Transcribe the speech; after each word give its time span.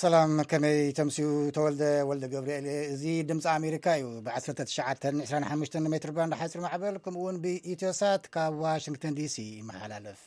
ኣሰላም 0.00 0.30
ከመይ 0.50 0.78
ተምሲሉ 0.98 1.26
ተወልደ 1.56 1.82
ወልደ 2.08 2.24
ገብርኤል 2.34 2.66
እ 2.74 2.76
እዚ 2.92 3.02
ድምፂ 3.30 3.44
ኣሜሪካ 3.56 3.86
እዩ 3.98 4.06
ብ1925 4.26 5.78
ሜትርባንድ 5.96 6.34
ሓፂር 6.42 6.60
ማዕበል 6.66 6.96
ከምኡውን 7.04 7.40
ብኢትዮሳት 7.44 8.24
ካብ 8.36 8.54
ዋሽንግተን 8.66 9.16
ዲሲ 9.18 9.36
መሓላልፍ 9.70 10.22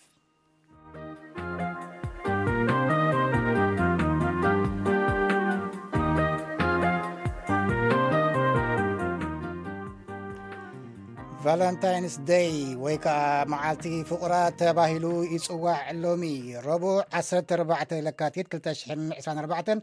ቫለንታይንስ 11.45 12.13
ደይ 12.29 12.51
ወይ 12.83 12.95
ከዓ 13.03 13.21
መዓልቲ 13.51 13.85
ፍቁራት 14.09 14.53
ተባሂሉ 14.59 15.05
ይፅዋዕ 15.33 15.79
ኣሎሚ 15.93 16.23
ረቡእ 16.67 16.99
14ካቲ224 17.19 19.81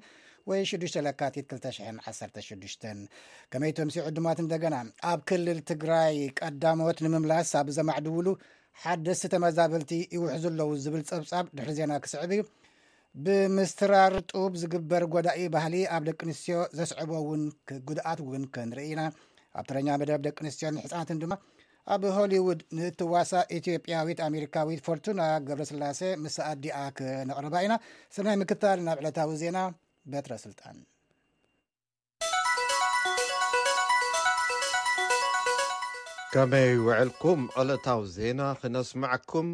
ወይ 0.50 0.60
6 0.70 1.10
ካቲ 1.20 1.36
216 1.50 2.86
ከመይ 3.52 3.73
ቶምሲዑ 3.78 4.05
ድማት 4.19 4.38
እንደገና 4.45 4.77
ኣብ 5.10 5.20
ክልል 5.30 5.59
ትግራይ 5.70 6.14
ቀዳሞት 6.41 6.98
ንምምላስ 7.06 7.50
ኣብ 7.61 7.69
ዘማዕድውሉ 7.78 8.27
ሓደስ 8.84 9.20
ተመዛበልቲ 9.34 9.92
ይውሕዘለዉ 10.16 10.70
ዝብል 10.84 11.05
ፀብፃብ 11.11 11.45
ድሕሪ 11.56 11.70
ዜና 11.80 11.92
ክስዕብ 12.05 12.33
እዩ 12.36 12.42
ብምስትራ 13.24 13.92
ርጡብ 14.19 14.52
ዝግበር 14.62 15.02
ጎዳኢ 15.16 15.42
ባህሊ 15.56 15.77
ኣብ 15.97 16.02
ደቂ 16.08 16.20
ኣንስትዮ 16.28 16.56
ዘስዕቦ 16.80 17.11
ውን 17.30 17.45
ጉድኣት 17.91 18.19
እውን 18.24 18.45
ክንርኢ 18.56 18.86
ኢና 18.95 19.00
ኣብ 19.59 19.65
ትረኛ 19.69 19.89
መደብ 20.01 20.20
ደቂ 20.27 20.37
ኣንስትዮን 20.43 20.77
ሕፃነትን 20.84 21.19
ድማ 21.23 21.34
ኣብ 21.95 22.03
ሆሊውድ 22.17 22.61
ንትዋሳ 22.79 23.31
ኢትዮጵያዊት 23.59 24.19
ኣሜሪካዊት 24.29 24.81
ፈርቱና 24.87 25.20
ገብረ 25.47 25.62
ስላሴ 25.70 26.01
ምስኣዲኣ 26.25 26.77
ክነቅርባ 26.98 27.55
ኢና 27.67 27.75
ስለናይ 28.15 28.37
ምክታል 28.42 28.79
ናብ 28.89 29.01
ዕለታዊ 29.03 29.31
ዜና 29.42 29.59
በትረስልጣን 30.12 30.79
ከመይ 36.35 36.70
ውዕልኩም 36.87 37.41
ዕለታዊ 37.61 38.03
ዜና 38.19 38.41
ክነስማዐኩም 38.62 39.48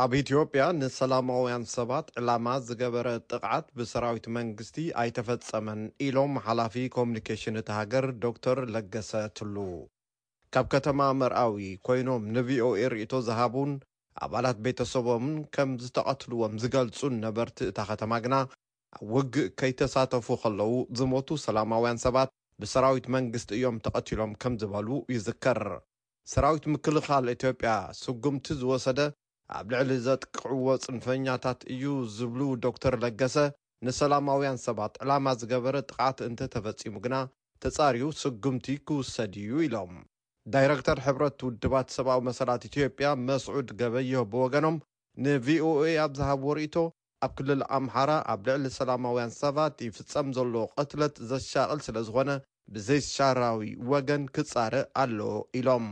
ኣብ 0.00 0.12
ኢትዮጵያ 0.20 0.64
ንሰላማውያን 0.80 1.62
ሰባት 1.76 2.08
ዕላማ 2.18 2.48
ዝገበረ 2.66 3.08
ጥቕዓት 3.30 3.64
ብሰራዊት 3.78 4.26
መንግስቲ 4.36 4.76
ኣይተፈጸመን 5.02 5.80
ኢሎም 6.06 6.34
ሓላፊ 6.46 6.74
ኮሙኒኬሽን 6.96 7.56
እቲ 7.60 7.68
ሃገር 7.78 8.06
ዶክተር 8.24 8.58
ለገሰ 8.74 9.10
ትሉ 9.38 9.56
ካብ 10.56 10.66
ከተማ 10.74 11.00
መርኣዊ 11.20 11.56
ኮይኖም 11.88 12.22
ንቪኦኤ 12.36 12.78
ርእቶ 12.92 13.12
ዝሃቡን 13.28 13.72
ኣባላት 14.26 14.58
ቤተሰቦምን 14.66 15.34
ከም 15.56 15.70
ዝተቐትልዎም 15.86 16.54
ዝገልጹን 16.64 17.16
ነበርቲ 17.26 17.58
እታ 17.70 17.78
ኸተማ 17.90 18.12
ግና 18.26 18.36
ኣብ 19.00 19.08
ውግእ 19.16 19.48
ከይተሳተፉ 19.60 20.28
ከለዉ 20.44 20.72
ዝሞቱ 21.00 21.28
ሰላማውያን 21.46 22.00
ሰባት 22.06 22.30
ብሰራዊት 22.62 23.06
መንግስቲ 23.16 23.50
እዮም 23.58 23.76
ተቐቲሎም 23.88 24.32
ከም 24.44 24.54
ዝበሉ 24.62 24.88
ይዝከር 25.16 25.62
ሰራዊት 26.34 26.64
ምክልኻል 26.76 27.26
ኢትዮጵያ 27.36 27.72
ስጉምቲ 28.02 28.46
ዝወሰደ 28.62 28.98
ኣብ 29.58 29.66
ልዕሊ 29.72 29.90
ዘጥቅዕዎ 30.06 30.66
ፅንፈኛታት 30.84 31.60
እዩ 31.74 31.82
ዝብሉ 32.16 32.40
ዶክተር 32.66 32.94
ለገሰ 33.04 33.36
ንሰላማውያን 33.86 34.58
ሰባት 34.66 34.92
ዕላማ 35.04 35.26
ዝገበረ 35.40 35.76
ጥቓት 35.90 36.18
እንተ 36.26 36.40
ተፈጺሙ 36.54 36.94
ግና 37.04 37.16
ተጻርኡ 37.64 38.02
ስጉምቲ 38.20 38.66
ክውሰድ 38.88 39.34
እዩ 39.42 39.52
ኢሎም 39.66 39.92
ዳይረክተር 40.54 40.98
ሕብረት 41.06 41.40
ውድባት 41.46 41.88
ሰብኣዊ 41.96 42.20
መሰላት 42.28 42.62
ኢትዮጵያ 42.70 43.08
መስዑድ 43.28 43.68
ገበዮ 43.80 44.12
ብወገኖም 44.32 44.76
ንቪኦኤ 45.24 45.84
ኣብዝሃብዎ 46.06 46.50
ርእቶ 46.58 46.76
ኣብ 47.26 47.32
ክልል 47.38 47.62
ኣምሓራ 47.78 48.10
ኣብ 48.32 48.40
ልዕሊ 48.48 48.64
ሰላማውያን 48.78 49.32
ሰባት 49.42 49.76
ይፍፀም 49.86 50.28
ዘለዎ 50.36 50.64
ቅትለት 50.78 51.16
ዘሻቕል 51.30 51.80
ስለ 51.86 51.96
ዝኾነ 52.08 52.30
ብዘይ 52.74 53.00
ሻራዊ 53.12 53.62
ወገን 53.92 54.22
ክጻርእ 54.34 54.86
ኣሎ 55.02 55.18
ኢሎም 55.60 55.86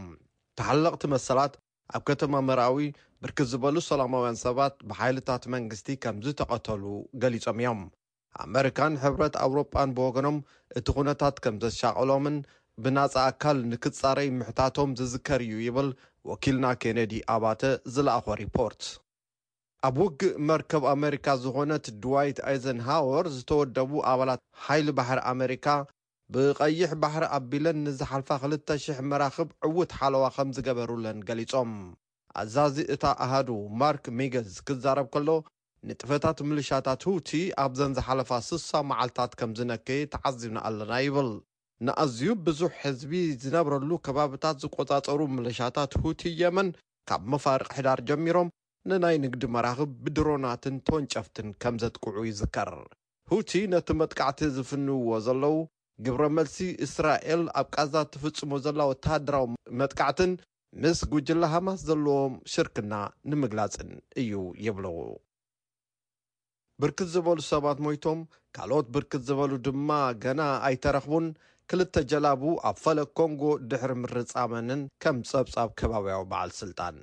ተሓለቕቲ 0.60 1.02
መሰላት 1.14 1.54
ኣብ 1.96 2.02
ከተማ 2.08 2.32
መርኣዊ 2.48 2.78
ብርክት 3.22 3.48
ዝበሉ 3.50 3.76
ሰላማውያን 3.90 4.36
ሰባት 4.44 4.74
ብሓይልታት 4.90 5.44
መንግስቲ 5.54 5.88
ከም 6.02 6.16
ዝተቐተሉ 6.24 6.82
ገሊጾም 7.22 7.58
እዮም 7.62 7.80
ኣሜርካን 8.44 8.94
ሕብረት 9.04 9.36
ኣውሮጳን 9.46 9.94
ብወገኖም 9.96 10.36
እቲ 10.78 10.86
ዅነታት 11.02 11.36
ከም 11.44 11.56
ዜሻቕሎምን 11.64 12.36
ብናጻ 12.84 13.14
ኣካል 13.30 13.58
ንክጻረይ 13.70 14.28
ምሕታቶም 14.38 14.90
ዚዝከር 15.00 15.42
እዩ 15.46 15.54
ይብል 15.66 15.88
ወኪልና 16.30 16.66
ኬነዲ 16.82 17.14
ኣባተ 17.34 17.62
ዝለኣኾ 17.94 18.26
ሪፖርት 18.42 18.82
ኣብ 19.88 19.96
ውግእ 20.04 20.24
መርከብ 20.50 20.84
ኣሜሪካ 20.94 21.26
ዝዀነት 21.42 21.84
ድዋይት 22.04 22.38
ኣይዘንሃወር 22.50 23.26
ዝተወደቡ 23.38 23.90
ኣባላት 24.12 24.42
ሓይሊ 24.66 24.88
ባሕሪ 25.00 25.18
ኣመሪካ 25.34 25.66
ብቐይሕ 26.34 26.92
ባሕሪ 27.02 27.24
ኣቢለን 27.38 27.80
ንዝሓልፋ 27.88 28.28
2,000 28.52 29.02
መራኽብ 29.12 29.50
ዕውት 29.70 29.92
ሓለዋ 30.00 30.24
ኸም 30.38 30.48
ዝገበሩለን 30.58 31.18
ገሊጾም 31.30 31.72
ኣዛዚ 32.40 32.76
እታ 32.94 33.04
ኣሃዱ 33.24 33.48
ማርክ 33.80 34.04
ሜገስ 34.18 34.54
ክዛረብ 34.66 35.06
ከሎ 35.14 35.28
ንጥፈታት 35.88 36.38
ምልሻታት 36.48 37.00
ሁቲ 37.08 37.28
ኣብ 37.62 37.72
ዘን 37.78 37.92
ዝሓለፋ 37.96 38.30
ስሳ 38.48 38.70
መዓልትታት 38.90 39.32
ከም 39.38 39.50
ዝነክ 39.58 39.88
ተዓዚብና 40.12 40.58
ኣለና 40.68 40.92
ይብል 41.04 41.30
ንኣዝዩ 41.86 42.22
ብዙሕ 42.46 42.72
ሕዝቢ 42.82 43.12
ዝነብረሉ 43.42 43.90
ከባብታት 44.06 44.56
ዝቈጻጸሩ 44.62 45.20
ምልሻታት 45.34 45.92
ሁቲ 46.04 46.22
የመን 46.42 46.68
ካብ 47.08 47.22
መፋርቕ 47.32 47.68
ሕዳር 47.78 48.00
ጀሚሮም 48.08 48.48
ንናይ 48.90 49.16
ንግዲ 49.24 49.42
መራኽብ 49.54 49.90
ብድሮናትን 50.04 50.76
ተወንጨፍትን 50.88 51.48
ከም 51.62 51.74
ዘጥቅዑ 51.82 52.16
ይዝከር 52.30 52.70
ሁቲ 53.32 53.50
ነቲ 53.72 53.88
መጥቃዕቲ 54.00 54.40
ዝፍንውዎ 54.56 55.08
ዘለዉ 55.26 55.56
ግብረ 56.04 56.24
መልሲ 56.36 56.58
እስራኤል 56.86 57.42
ኣብ 57.60 57.66
ቃዛ 57.74 57.94
ትፍጽሞ 58.12 58.50
ዘላ 58.66 58.80
ወተሃደራዊ 58.90 59.46
መጥቃዕትን 59.80 60.32
ምስ 60.82 60.98
ጕጅላ 61.12 61.44
ሃማስ 61.52 61.78
ዘለዎም 61.88 62.34
ሽርክና 62.52 62.94
ንምግላጽን 63.30 63.90
እዩ 64.20 64.32
ይብልዉ 64.64 64.98
ብርክት 66.82 67.08
ዝበሉ 67.12 67.38
ሰባት 67.52 67.78
ሞይቶም 67.84 68.18
ካልኦት 68.56 68.88
ብርክት 68.94 69.22
ዝበሉ 69.28 69.50
ድማ 69.66 69.90
ገና 70.24 70.40
ኣይተረኽቡን 70.68 71.26
ክልተ 71.70 71.94
ጀላቡ 72.10 72.42
ኣብ 72.70 72.76
ፈለ 72.84 72.98
ኮንጎ 73.20 73.42
ድሕሪ 73.70 73.92
ምርጻመንን 74.02 74.82
ከም 75.04 75.16
ጸብጻብ 75.30 75.70
ከባብያዊ 75.80 76.22
በዓል 76.32 76.52
ሥልጣን 76.60 76.98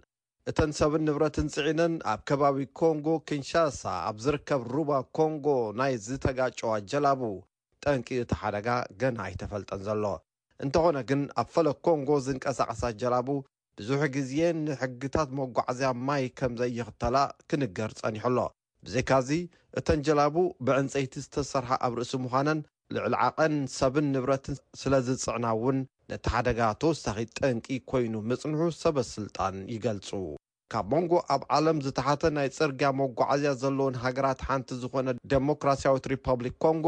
እተን 0.51 0.71
ሰብን 0.79 1.03
ንብረትን 1.07 1.47
ጽዒነን 1.55 1.93
ኣብ 2.11 2.21
ከባቢ 2.29 2.57
ኮንጎ 2.81 3.07
ኪንሻሳ 3.29 3.81
ኣብ 4.11 4.17
ዝርከብ 4.25 4.61
ሩባ 4.75 4.91
ኮንጎ 5.17 5.47
ናይ 5.79 5.93
ዝተጋጨዋ 6.05 6.71
ጀላቡ 6.93 7.21
ጠንቂ 7.83 8.07
እቲ 8.23 8.31
ሓደጋ 8.43 8.67
ገና 9.01 9.17
ኣይተፈልጠን 9.27 9.83
ዘሎ 9.89 10.05
እንተኾነ 10.65 10.97
ግን 11.11 11.23
ኣብ 11.41 11.47
ፈለ 11.55 11.67
ኮንጎ 11.87 12.09
ዝንቀሳቐሳ 12.27 12.83
ጀላቡ 13.03 13.29
ብዙሕ 13.79 14.01
ግዜ 14.15 14.33
ንሕግታት 14.65 15.29
መጓዓዝያ 15.37 15.87
ማይ 16.07 16.25
ከም 16.37 16.51
ዘይኽተላ 16.59 17.15
ክንገር 17.49 17.91
ጸኒሑኣሎ 17.99 18.37
ብዘይካዚ 18.85 19.29
እተንጀላቡ 19.79 20.35
ብዕንጸይቲ 20.67 21.13
ዝተሰርሓ 21.23 21.69
ኣብ 21.85 21.93
ርእሲ 21.99 22.13
ምዃነን 22.25 22.59
ልዕሊ 22.95 23.13
ዓቐን 23.25 23.55
ሰብን 23.77 24.05
ንብረትን 24.13 24.55
ስለ 24.81 24.93
ዝጽዕና 25.07 25.45
እውን 25.57 25.77
ነቲ 26.11 26.25
ሓደጋ 26.33 26.59
ተወሳኺ 26.81 27.17
ጠንቂ 27.39 27.65
ኰይኑ 27.93 28.13
ምጽንሑ 28.29 28.61
ሰበ 28.81 28.97
ስልጣን 29.15 29.55
ይገልጹ 29.73 30.09
ካብ 30.73 30.85
መንጎ 30.93 31.11
ኣብ 31.35 31.41
ዓለም 31.55 31.77
ዝተሓተ 31.87 32.21
ናይ 32.37 32.47
ጽርግያ 32.57 32.87
መጓዓዝያ 33.01 33.51
ዘለዉን 33.63 33.99
ሃገራት 34.03 34.39
ሓንቲ 34.49 34.69
ዝዀነ 34.83 35.07
ዴሞክራስያዊት 35.33 36.07
ሪፐብሊክ 36.13 36.55
ኮንጎ 36.65 36.85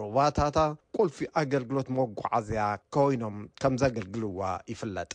ሩባታእታ 0.00 0.58
ቈልፊ 0.96 1.18
ኣገልግሎት 1.42 1.90
መጓዓዝያ 2.00 2.66
ከይኖም 2.96 3.38
ከም 3.64 3.74
ዘገልግልዋ 3.84 4.40
ይፍለጥ 4.74 5.10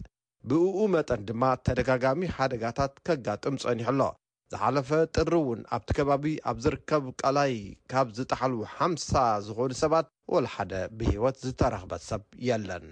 ብእኡ 0.49 0.77
መጠን 0.93 1.21
ድማ 1.29 1.43
ተደጋጋሚ 1.67 2.21
ሓደጋታት 2.37 2.93
ከጋጥም 3.07 3.55
ጸኒሕ 3.63 3.87
ኣሎ 3.91 4.01
ዝሓለፈ 4.51 4.89
ጥሪ 5.15 5.33
እውን 5.41 5.59
ኣብቲ 5.75 5.89
ከባቢ 5.97 6.23
ኣብ 6.49 6.57
ዝርከብ 6.63 7.03
ቀላይ 7.21 7.53
ካብ 7.91 8.07
ዝጣሓሉ 8.17 8.55
ሓምሳ 8.77 9.09
ዝኾኑ 9.45 9.71
ሰባት 9.83 10.07
ወላሓደ 10.33 10.73
ብሂይወት 10.97 11.37
ዝተረኽበት 11.47 12.03
ሰብ 12.09 12.23
የለን 12.47 12.87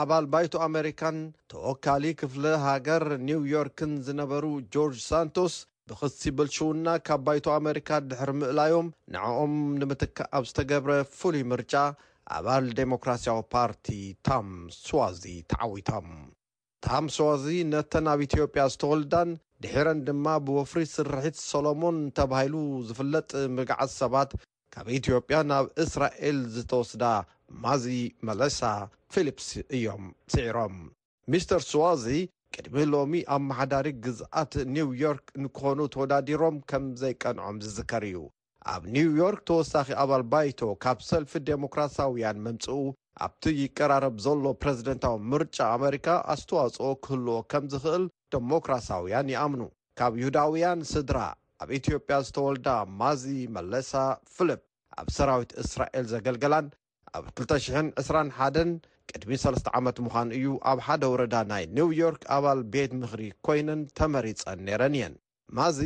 ኣባል 0.00 0.26
ባይቶ 0.34 0.52
ኣሜሪካን 0.68 1.18
ተወካሊ 1.54 2.04
ክፍሊ 2.20 2.44
ሃገር 2.66 3.04
ኒው 3.28 3.42
ዮርክን 3.54 3.92
ዝነበሩ 4.06 4.46
ጆርጅ 4.76 5.02
ሳንቶስ 5.10 5.56
ብክሲ 5.90 6.22
ብልሹውና 6.38 6.86
ካብ 7.08 7.20
ባይቶ 7.26 7.46
ኣሜሪካ 7.60 7.90
ድሕሪ 8.10 8.30
ምእላዮም 8.42 8.86
ንኣኦም 9.14 9.56
ንምትካ 9.80 10.18
ኣብ 10.36 10.46
ዝተገብረ 10.50 10.90
ፍሉይ 11.18 11.44
ምርጫ 11.54 11.74
ኣባል 12.38 12.64
ዴሞክራስያዊ 12.78 13.40
ፓርቲ 13.56 13.86
ታም 14.28 14.48
ስዋዚ 14.86 15.24
ተዓዊቶም 15.52 16.08
ታም 16.86 17.06
ስዋዚ 17.14 17.44
ነተን 17.72 18.06
ኣብ 18.12 18.20
ኢትዮጵያ 18.26 18.62
ዝተወልዳን 18.72 19.30
ድሕረን 19.64 20.00
ድማ 20.06 20.24
ብወፍሪ 20.46 20.80
ስርሒት 20.94 21.36
ሰሎሞን 21.50 21.98
ተባሂሉ 22.18 22.54
ዝፍለጥ 22.88 23.30
ምግዓዝ 23.56 23.90
ሰባት 24.00 24.30
ካብ 24.74 24.88
ኢትዮጵያ 24.98 25.36
ናብ 25.50 25.66
እስራኤል 25.84 26.38
ዝተወስዳ 26.54 27.04
ማዚ 27.62 27.86
መለሳ 28.28 28.60
ፊልፕስ 29.14 29.48
እዮም 29.76 30.04
ስዒሮም 30.34 30.74
ሚስተር 31.34 31.62
ስዋዚ 31.70 32.04
ቅድሚ 32.56 32.76
ሎሚ 32.92 33.14
ኣ 33.36 33.38
መሓዳሪ 33.48 33.86
ግዝኣት 34.06 34.52
ኒው 34.74 34.90
ዮርክ 35.04 35.26
ንክኾኑ 35.44 35.78
ተወዳዲሮም 35.94 36.58
ከም 36.72 36.84
ዘይቀንዖም 37.02 37.56
ዝዝከር 37.64 38.06
እዩ 38.10 38.20
ኣብ 38.74 38.82
ኒውዮርክ 38.96 39.40
ተወሳኺ 39.50 39.88
ኣባል 40.04 40.24
ባይቶ 40.34 40.60
ካብ 40.84 40.98
ሰልፊ 41.10 41.32
ዴሞክራሲውያን 41.48 42.42
ምምጽኡ 42.44 42.78
ኣብቲ 43.24 43.42
ይቀራረብ 43.62 44.14
ዘሎ 44.24 44.44
ፕረዚደንታዊ 44.60 45.16
ምርጫ 45.32 45.56
ኣሜሪካ 45.76 46.06
ኣስተዋጽኦ 46.32 46.86
ክህልዎ 47.04 47.36
ከም 47.52 47.64
ዝኽእል 47.72 48.04
ደሞክራሲያውያን 48.34 49.30
ይኣምኑ 49.34 49.62
ካብ 49.98 50.14
ይሁዳውያን 50.20 50.80
ስድራ 50.92 51.18
ኣብ 51.64 51.68
ኢትዮጵያ 51.78 52.16
ዝተወልዳ 52.26 52.68
ማዚ 53.02 53.22
መለሳ 53.56 53.92
ፍልፕ 54.36 54.60
ኣብ 55.00 55.08
ሰራዊት 55.16 55.52
እስራኤል 55.62 56.06
ዘገልገላን 56.14 56.66
ኣብ 57.18 57.26
2021 57.42 58.60
ቅድሚ 59.10 59.32
3ለስተ 59.42 59.68
ዓመት 59.78 59.96
ምዃን 60.06 60.28
እዩ 60.36 60.46
ኣብ 60.70 60.78
ሓደ 60.86 61.02
ወረዳ 61.12 61.34
ናይ 61.50 61.64
ኒውዮርክ 61.76 62.22
ኣባል 62.36 62.60
ቤት 62.74 62.92
ምኽሪ 63.00 63.22
ኮይነን 63.46 63.82
ተመሪፀን 63.98 64.60
ነረን 64.68 64.96
እየን 64.98 65.14
ማዚ 65.58 65.78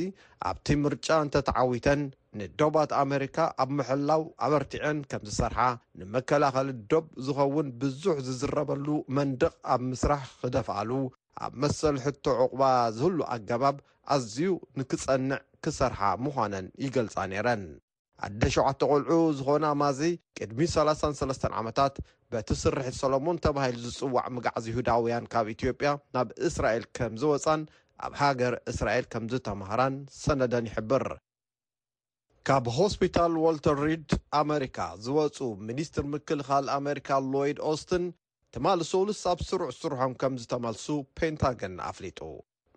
ኣብቲ 0.48 0.66
ምርጫ 0.84 1.06
እንተተዓዊተን 1.26 2.02
ንዶባት 2.38 2.90
ኣሜሪካ 3.02 3.36
ኣብ 3.62 3.68
ምሕላው 3.76 4.22
ኣበ 4.44 4.52
ርቲዕን 4.62 4.98
ከም 5.10 5.22
ዝሰርሓ 5.28 5.60
ንመከላኸሊ 5.98 6.68
ዶብ 6.90 7.06
ዝኸውን 7.26 7.68
ብዙሕ 7.80 8.16
ዝዝረበሉ 8.26 8.86
መንደቕ 9.16 9.52
ኣብ 9.74 9.80
ምስራሕ 9.92 10.22
ክደፍኣሉ 10.42 10.90
ኣብ 11.44 11.52
መሰሊ 11.62 11.96
ሕቶ 12.06 12.24
ዕቝባ 12.44 12.62
ዝህሉ 12.98 13.18
ኣገባብ 13.34 13.76
ኣዝዩ 14.16 14.38
ንክጸንዕ 14.80 15.40
ክሰርሓ 15.64 16.00
ምዃነን 16.24 16.66
ይገልጻ 16.84 17.16
ነይረን 17.32 17.64
ኣደ 18.26 18.42
7ተ 18.54 18.80
ቘልዑ 18.90 19.18
ዝኾነ 19.38 19.64
ኣማዚ 19.74 20.00
ቅድሚ33 20.38 21.46
ዓመታት 21.60 21.94
በቲ 22.32 22.48
ስርሒት 22.62 22.96
ሰሎሞን 23.02 23.38
ተባሂሉ 23.44 23.76
ዝጽዋዕ 23.86 24.26
ምግዕዚ 24.36 24.64
ይሁዳውያን 24.72 25.28
ካብ 25.34 25.48
ኢትዮጵያ 25.56 25.90
ናብ 26.16 26.30
እስራኤል 26.48 26.84
ከም 26.98 27.12
ዝወጻን 27.22 27.62
ኣብ 28.06 28.14
ሃገር 28.22 28.56
እስራኤል 28.72 29.06
ከም 29.14 29.26
ዝተምሃራን 29.34 29.94
ሰነደን 30.24 30.68
ይሕብር 30.70 31.06
ካብ 32.48 32.66
ሆስፒታል 32.76 33.32
ዋልተር 33.44 33.74
ሪድ 33.86 34.10
ኣሜሪካ 34.38 34.78
ዝበፁ 35.04 35.38
ሚኒስትር 35.68 36.04
ምክልኻል 36.12 36.66
ኣሜሪካ 36.76 37.08
ሎይድ 37.34 37.58
ኦስትን 37.70 38.04
ትማል 38.54 38.80
ሰሉስ 38.90 39.20
ኣብ 39.32 39.40
ስሩዕ 39.48 39.70
ስሩሖም 39.78 40.12
ከም 40.20 40.34
ዝተመልሱ 40.42 40.86
ፔንታግን 41.18 41.74
ኣፍሊጡ 41.88 42.20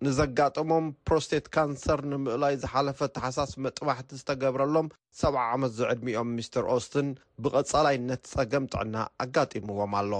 ንዘጋጥሞም 0.06 0.88
ፕሮስቴት 1.06 1.46
ካንሰር 1.56 2.02
ንምእላይ 2.10 2.56
ዝሓለፈት 2.64 3.14
ተሓሳስ 3.16 3.52
መጥባሕቲ 3.66 4.10
ዝተገብረሎም 4.20 4.90
7ብ 5.22 5.38
ዓመት 5.54 5.72
ዘዕድሚኦም 5.78 6.34
ምስተር 6.40 6.66
ኦስትን 6.76 7.08
ብቐጻላይ 7.48 7.98
ነት 8.10 8.22
ፀገም 8.34 8.66
ጥዕና 8.74 8.96
ኣጋጢምዎም 9.26 9.94
ኣሎ 10.02 10.12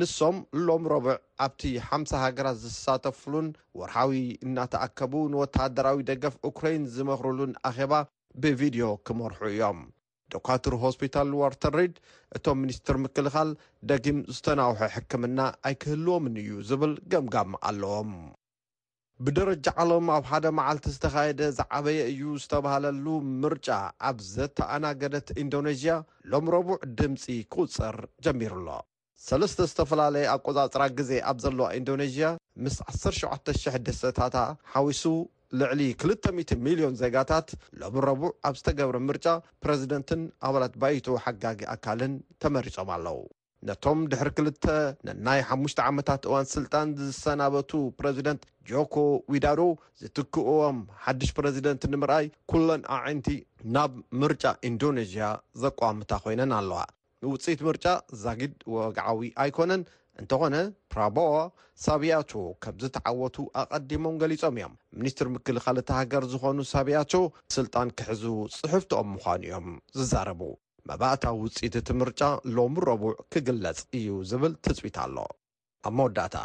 ንሶም 0.00 0.36
ሎሚ 0.68 0.84
ረቡዕ 0.96 1.16
ኣብቲ 1.48 1.62
ሓም0 1.88 2.12
ሃገራት 2.26 2.60
ዝሳተፍሉን 2.66 3.48
ወርሓዊ 3.80 4.20
እናተኣከቡ 4.48 5.14
ንወተሃደራዊ 5.34 5.98
ደገፍ 6.12 6.36
ኡኩራይን 6.50 6.86
ዝመኽርሉን 6.96 7.54
ኣኼባ 7.70 7.92
ብቪድዮ 8.42 8.84
ክመርሑ 9.06 9.40
እዮም 9.52 9.78
ዶኳትር 10.32 10.74
ሆስፒታል 10.82 11.30
ዋርተርሪድ 11.38 11.94
እቶም 12.36 12.58
ሚኒስትር 12.62 12.96
ምክልኻል 13.04 13.48
ደጊም 13.90 14.18
ዝተናውሑ 14.34 14.86
ሕክምና 14.96 15.40
ኣይክህልዎምን 15.68 16.34
እዩ 16.42 16.50
ዝብል 16.68 16.92
ገምጋም 17.12 17.52
ኣለዎም 17.68 18.12
ብደረጃ 19.26 19.66
ዓሎም 19.82 20.06
ኣብ 20.16 20.22
ሓደ 20.28 20.46
መዓልቲ 20.58 20.84
ዝተኻየደ 20.92 21.40
ዝዓበየ 21.56 21.98
እዩ 22.12 22.22
ዝተባሃለሉ 22.42 23.06
ምርጫ 23.42 23.68
ኣብ 24.08 24.18
ዘተኣናገደት 24.34 25.28
ኢንዶኔዥያ 25.42 25.94
ሎሚ 26.32 26.46
ረቡዕ 26.54 26.78
ድምፂ 27.00 27.24
ክቁፅር 27.54 27.98
ጀሚሩ 28.26 28.54
ኣሎ 28.60 28.68
ሰለስተ 29.26 29.58
ዝተፈላለየ 29.72 30.30
ኣቆፃፅራ 30.36 30.82
ግዜ 31.00 31.10
ኣብ 31.30 31.38
ዘለዋ 31.44 31.66
ኢንዶኔዥያ 31.80 32.28
ምስ 32.64 32.76
17,0000 32.92 33.84
ደሰታታ 33.88 34.36
ሓዊሱ 34.74 35.04
ልዕሊ 35.58 35.80
2000 36.02 36.60
ሚልዮን 36.64 36.96
ዜጋታት 37.00 37.48
ለቡረቡዕ 37.80 38.30
ኣብ 38.48 38.54
ዝተገብረ 38.58 38.96
ምርጫ 39.08 39.26
ፕረዚደንትን 39.62 40.20
ኣባላት 40.48 40.74
ባይቶ 40.82 41.06
ሓጋጊ 41.24 41.60
ኣካልን 41.74 42.12
ተመሪፆም 42.42 42.90
ኣለዉ 42.96 43.18
ነቶም 43.68 43.98
ድሕሪ 44.12 44.28
2ልተ 44.40 44.66
ነናይ 45.06 45.40
ሓሙሽተ 45.48 45.80
ዓመታት 45.90 46.22
እዋን 46.28 46.46
ስልጣን 46.54 46.94
ዝሰናበቱ 47.00 47.70
ፕረዚደንት 47.98 48.42
ጆኮ 48.70 48.94
ዊዳዶ 49.32 49.60
ዝትክእዎም 50.02 50.78
ሓድሽ 51.06 51.30
ፕረዚደንት 51.38 51.82
ንምርኣይ 51.92 52.28
ኩሎን 52.52 52.82
ኣዓይንቲ 52.96 53.28
ናብ 53.76 53.92
ምርጫ 54.22 54.44
ኢንዶኔዥያ 54.70 55.28
ዘቋምታ 55.64 56.10
ኮይነን 56.26 56.54
ኣለዋ 56.60 56.80
ውፅኢት 57.32 57.62
ምርጫ 57.68 57.86
ዛጊድ 58.22 58.54
ወግዓዊ 58.74 59.22
ኣይኮነን 59.44 59.82
እንተኾነ 60.20 60.56
ፕራቦዋ 60.92 61.34
ሳብያቾ 61.84 62.30
ከም 62.62 62.76
ዝ 62.82 62.86
ተዓወቱ 62.96 63.36
ኣቐዲሞም 63.60 64.16
ገሊፆም 64.22 64.56
እዮም 64.58 64.74
ሚኒስትር 65.00 65.28
ምክልኻል 65.34 65.76
እቲ 65.82 65.90
ሃገር 65.98 66.24
ዝኾኑ 66.32 66.58
ሳብያቾ 66.72 67.12
ስልጣን 67.56 67.92
ክሕዙ 67.98 68.24
ጽሑፍቶኦም 68.56 69.08
ምዃኑ 69.16 69.42
እዮም 69.48 69.68
ዝዛረቡ 69.98 70.40
መባእታዊ 70.90 71.36
ውፅኢት 71.44 71.74
እቲ 71.80 71.88
ምርጫ 72.00 72.20
ሎሚ 72.56 72.74
ረቡዕ 72.88 73.12
ክግለጽ 73.34 73.80
እዩ 73.98 74.08
ዝብል 74.30 74.54
ትፅዊት 74.64 74.96
ኣሎ 75.04 75.16
ኣብ 75.88 75.92
መወዳእታ 75.98 76.36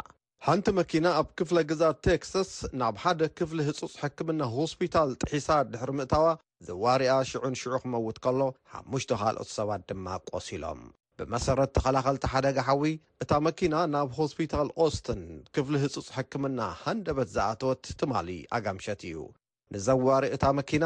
ሓንቲ 0.46 0.66
መኪና 0.78 1.06
ኣብ 1.20 1.28
ክፍለ 1.38 1.56
ግዛ 1.70 1.82
ቴክሳስ 2.06 2.50
ናብ 2.80 2.96
ሓደ 3.04 3.20
ክፍሊ 3.38 3.58
ህጹፅ 3.68 3.92
ሕክምና 4.02 4.40
ሆስፒታል 4.56 5.10
ጥሒሳድ 5.22 5.66
ድሕሪ 5.72 5.90
ምእታዋ 6.00 6.26
ዝዋርኣ 6.68 7.14
ሽዑን 7.30 7.54
ሽዑ 7.62 7.72
ክመውት 7.84 8.18
ከሎ 8.26 8.40
ሓሙሽቱ 8.74 9.10
ካልኦት 9.22 9.50
ሰባት 9.58 9.82
ድማ 9.90 10.06
ቆሲሎም 10.30 10.82
ብመሰረት 11.20 11.70
ተኸላኸልቲ 11.76 12.24
ሓደጋ 12.32 12.56
ሓዊ 12.66 12.90
እታ 13.22 13.32
መኪና 13.44 13.74
ናብ 13.92 14.08
ሆስፒታል 14.16 14.68
ኦስትን 14.84 15.20
ክፍሊ 15.54 15.74
ህጹጽ 15.84 16.08
ሕክምና 16.16 16.58
ሃንደበት 16.80 17.28
ዝኣትወት 17.34 17.84
ትማሊ 18.00 18.28
ኣጋምሸት 18.56 19.00
እዩ 19.08 19.16
ንዘዋሪእ 19.74 20.34
እታ 20.36 20.44
መኪና 20.58 20.84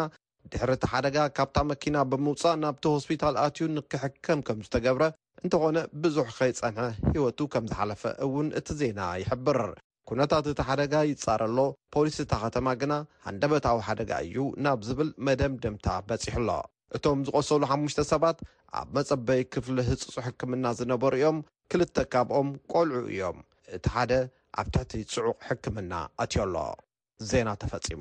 ድሕሪ 0.52 0.70
እቲ 0.76 0.84
ሓደጋ 0.92 1.16
ካብታ 1.36 1.56
መኪና 1.72 1.96
ብምውፃእ 2.12 2.56
ናብቲ 2.64 2.84
ሆስፒታል 2.94 3.34
ኣትዩ 3.44 3.66
ንክሕከም 3.76 4.40
ከም 4.48 4.60
ዝተገብረ 4.66 5.02
እንተኾነ 5.42 5.78
ብዙሕ 6.04 6.28
ከይጸንሐ 6.38 6.86
ህይወቱ 7.10 7.38
ከም 7.54 7.66
ዝሓለፈ 7.72 8.02
እውን 8.26 8.48
እቲ 8.60 8.68
ዜና 8.80 9.00
ይሕብር 9.22 9.60
ኵነታት 10.10 10.46
እቲ 10.52 10.60
ሓደጋ 10.68 10.94
ይጻረሎ 11.12 11.58
ፖሊስ 11.94 12.16
እታ 12.24 12.32
ኸተማ 12.44 12.68
ግና 12.82 12.92
ሃንደበታዊ 13.26 13.78
ሓደጋ 13.88 14.12
እዩ 14.28 14.38
ናብ 14.66 14.80
ዝብል 14.88 15.10
መደም 15.26 15.54
ድምታ 15.64 15.86
በጺሕ 16.08 16.34
ኣሎ 16.42 16.48
እቶም 16.96 17.18
ዝቆሰሉ 17.26 17.62
5ሙሽተ 17.72 18.00
ሰባት 18.12 18.38
ኣብ 18.78 18.88
መጸበይ 18.96 19.42
ክፍሊ 19.54 19.76
ህፅጹ 19.88 20.14
ሕክምና 20.26 20.64
ዝነበሩ 20.78 21.12
እዮም 21.18 21.36
ክልተ 21.70 21.96
ካብኦም 22.12 22.48
ቆልዑ 22.72 22.94
እዮም 23.12 23.36
እቲ 23.76 23.84
ሓደ 23.94 24.12
ኣብ 24.60 24.66
ትሕቲ 24.74 24.92
ስዑቕ 25.14 25.36
ሕክምና 25.48 25.92
አትዮ 26.22 26.40
ኣሎ 26.44 26.54
ዜና 27.30 27.48
ተፈጺሙ 27.64 28.00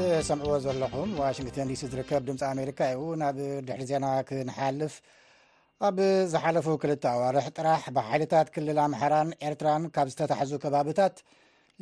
እትሰምዕዎ 0.00 0.56
ዘለኹም 0.64 1.10
ዋሽንግተን 1.24 1.68
ዲሲ 1.72 1.82
ዝርከብ 1.92 2.22
ድምፂ 2.30 2.42
ኣሜሪካ 2.54 2.80
እ 3.02 3.04
ናብ 3.22 3.36
ድሕሪ 3.68 3.82
ዜና 3.92 4.04
ክንሓልፍ 4.30 4.94
ኣብ 5.86 5.98
ዝሓለፉ 6.32 6.66
ክልተ 6.82 7.02
ኣዋርሒ 7.16 7.46
ጥራሕ 7.58 7.80
ብሓይልታት 7.96 8.48
ክልል 8.52 8.78
ኣምሕራን 8.84 9.30
ኤርትራን 9.46 9.82
ካብ 9.94 10.06
ዝተታሕዙ 10.12 10.52
ከባብታት 10.62 11.16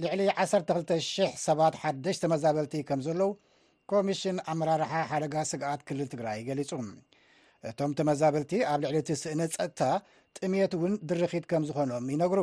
ልዕሊ 0.02 0.20
120071 0.38 2.20
ተመዛበልቲ 2.22 2.74
ከም 2.88 3.00
ዘለዉ 3.06 3.28
ኮሚሽን 3.90 4.38
ኣመራርሓ 4.54 4.90
ሓደጋ 5.10 5.34
ስግኣት 5.50 5.80
ክልል 5.90 6.08
ትግራይ 6.14 6.40
ገሊጹ 6.48 6.72
እቶም 7.70 7.92
ተመዛበልቲ 8.00 8.52
ኣብ 8.70 8.80
ልዕሊ 8.84 8.96
እትስእነ 9.02 9.40
ፀጥታ 9.54 9.80
ጥሜት 10.38 10.74
እውን 10.78 10.94
ድርኪት 11.10 11.46
ከም 11.52 11.62
ዝኾኖም 11.68 12.08
ይነግሩ 12.14 12.40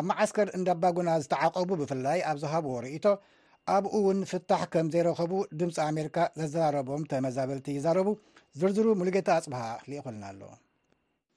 ኣብ 0.00 0.04
መዓስከር 0.10 0.50
እንዳ 0.58 0.68
ባጉና 0.82 1.12
ዝተዓቐቡ 1.26 1.70
ብፍላይ 1.84 2.18
ኣብ 2.32 2.36
ዝሃብዎ 2.42 2.74
ርእቶ 2.86 3.06
ኣብኡ 3.76 3.94
ውን 4.08 4.20
ፍታሕ 4.32 4.64
ከም 4.74 4.86
ዘይረከቡ 4.96 5.32
ድምፂ 5.60 5.76
ኣሜርካ 5.88 6.18
ዘዘራረቦም 6.42 7.04
ተመዛበልቲ 7.14 7.68
ይዛረቡ 7.78 8.08
ዝርዝሩ 8.60 8.88
ሙሉጌታ 9.02 9.28
ኣፅብሃ 9.38 9.64
ሊኢኹልና 9.90 10.24
ኣሎ 10.32 10.42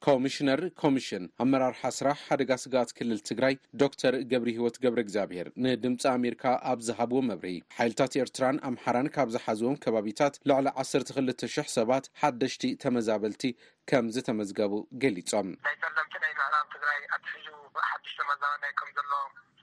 ኮሚሽነር 0.06 0.62
ኮሚሽን 0.82 1.24
ኣመራርሓ 1.44 1.82
ስራሕ 1.98 2.18
ሓደጋ 2.30 2.52
ስጋት 2.64 2.90
ክልል 2.98 3.20
ትግራይ 3.30 3.54
ዶክተር 3.84 4.14
ገብሪ 4.32 4.50
ህይወት 4.58 4.76
ገብረ 4.84 5.00
እግዚኣብሄር 5.06 5.48
ንድምፂ 5.66 6.02
ኣሜርካ 6.18 6.44
ኣብ 6.72 6.80
ዝሃብዎ 6.88 7.20
መብርሂ 7.30 7.54
ሓይልታት 7.78 8.18
ኤርትራን 8.24 8.60
ኣምሓራን 8.70 9.10
ካብ 9.16 9.30
ዝሓዝዎም 9.36 9.80
ከባቢታት 9.86 10.38
ላዕሊ 10.52 10.68
ዓሰርተ 10.84 11.16
ክልተ 11.18 11.50
ሽሕ 11.56 11.66
ሰባት 11.78 12.10
ሓደሽቲ 12.22 12.64
ተመዛበልቲ 12.84 13.44
ከም 13.92 14.06
ዝተመዝገቡ 14.18 14.74
ገሊፆምትግራይኣ 15.06 15.74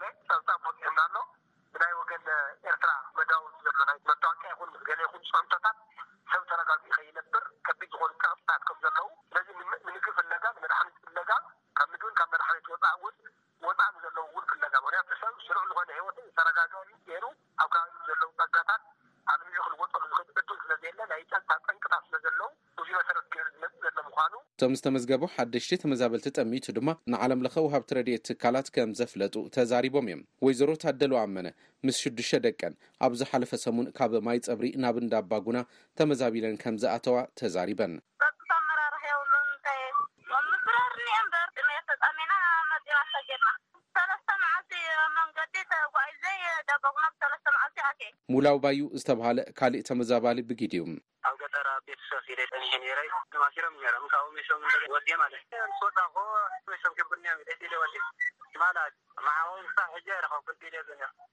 እቶም 24.61 24.73
ዝተመዝገቡ 24.77 25.23
ሓደሽተ 25.33 25.77
ተመዛበልቲ 25.81 26.25
ጠሚቱ 26.39 26.65
ድማ 26.77 26.87
ንዓለም 27.11 27.43
ለኸ 27.45 27.53
ውሃብቲ 27.65 27.91
ረድየት 27.97 28.23
ትካላት 28.27 28.67
ከም 28.75 28.89
ዘፍለጡ 28.99 29.35
ተዛሪቦም 29.55 30.07
እዮም 30.09 30.21
ወይዘሮ 30.45 30.71
ታደልዋ 30.81 31.17
ኣመነ 31.27 31.47
ምስ 31.87 31.97
ሽዱሽተ 32.03 32.39
ደቀን 32.45 32.73
ኣብዝሓለፈ 33.07 33.51
ሰሙን 33.63 33.87
ካብ 33.97 34.13
ማይ 34.27 34.39
ፀብሪ 34.47 34.67
ናብ 34.83 34.97
እንዳባጉና 35.03 35.59
ተመዛቢለን 35.99 36.57
ከም 36.63 36.77
ዝኣተዋ 36.83 37.17
ተዛሪበንመራራ 37.41 39.05
ልዘ 47.33 48.09
ሙላው 48.33 48.57
ባዩ 48.65 48.79
ዝተብሃለ 48.99 49.39
ካሊእ 49.59 49.85
ተመዛባሊ 49.91 50.39
ብጊድዩም 50.49 50.91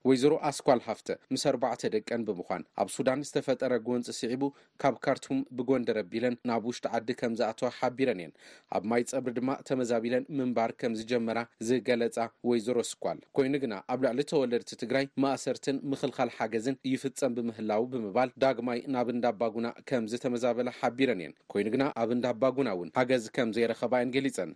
ወይዘሮ 0.09 0.33
ኣስኳል 0.49 0.81
ሃፍተ 0.87 1.09
ምስ 1.35 1.43
ኣርባዕተ 1.51 1.81
ደቀን 1.95 2.23
ብምኳን 2.29 2.63
ኣብ 2.83 2.89
ሱዳን 2.97 3.23
ዝተፈጠረ 3.27 3.73
ጎንፂ 3.87 4.07
ስዒቡ 4.19 4.43
ካብ 4.83 4.97
ካርቱም 5.05 5.39
ብጎንደረ 5.59 5.99
ኣቢለን 6.05 6.35
ናብ 6.49 6.67
ውሽጢ 6.71 6.89
ዓዲ 6.97 7.09
ከም 7.21 7.33
ዝኣትወ 7.39 7.71
ሓቢረን 7.79 8.21
እየን 8.23 8.33
ኣብ 8.79 8.85
ማይ 8.91 9.03
ፀብሪ 9.13 9.33
ድማ 9.39 9.51
ተመዛቢለን 9.69 10.25
ምንባር 10.39 10.73
ከምዝጀመራ 10.83 11.39
ዝገለፃ 11.69 12.19
ወይዘሮ 12.51 12.79
ስኳል 12.91 13.21
ኮይኑ 13.39 13.55
ግና 13.65 13.75
ኣብ 13.95 14.01
ልዕሊ 14.07 14.21
ተወለድቲ 14.33 14.71
ትግራይ 14.83 15.07
ማእሰርትን 15.25 15.79
ምክልካል 15.93 16.33
ሓገዝን 16.37 16.79
ይፍፀም 16.93 17.35
ብምህላው 17.39 17.83
ብምባል 17.95 18.33
ዳግማይ 18.45 18.81
ናብ 18.97 19.11
እንዳ 19.17 19.27
ባጉና 19.43 19.71
ከም 19.91 20.07
ዝተመዛበለ 20.15 20.69
ሓቢረን 20.81 21.21
እየን 21.25 21.35
ኮይኑ 21.55 21.67
ግና 21.77 21.85
ኣብ 22.05 22.13
እንዳባጉና 22.19 22.69
እውን 22.79 22.93
ሓገዝ 23.01 23.27
ከም 23.39 23.51
ዘይረኸባ 23.59 23.93
እየን 24.03 24.15
ገሊፀን 24.19 24.53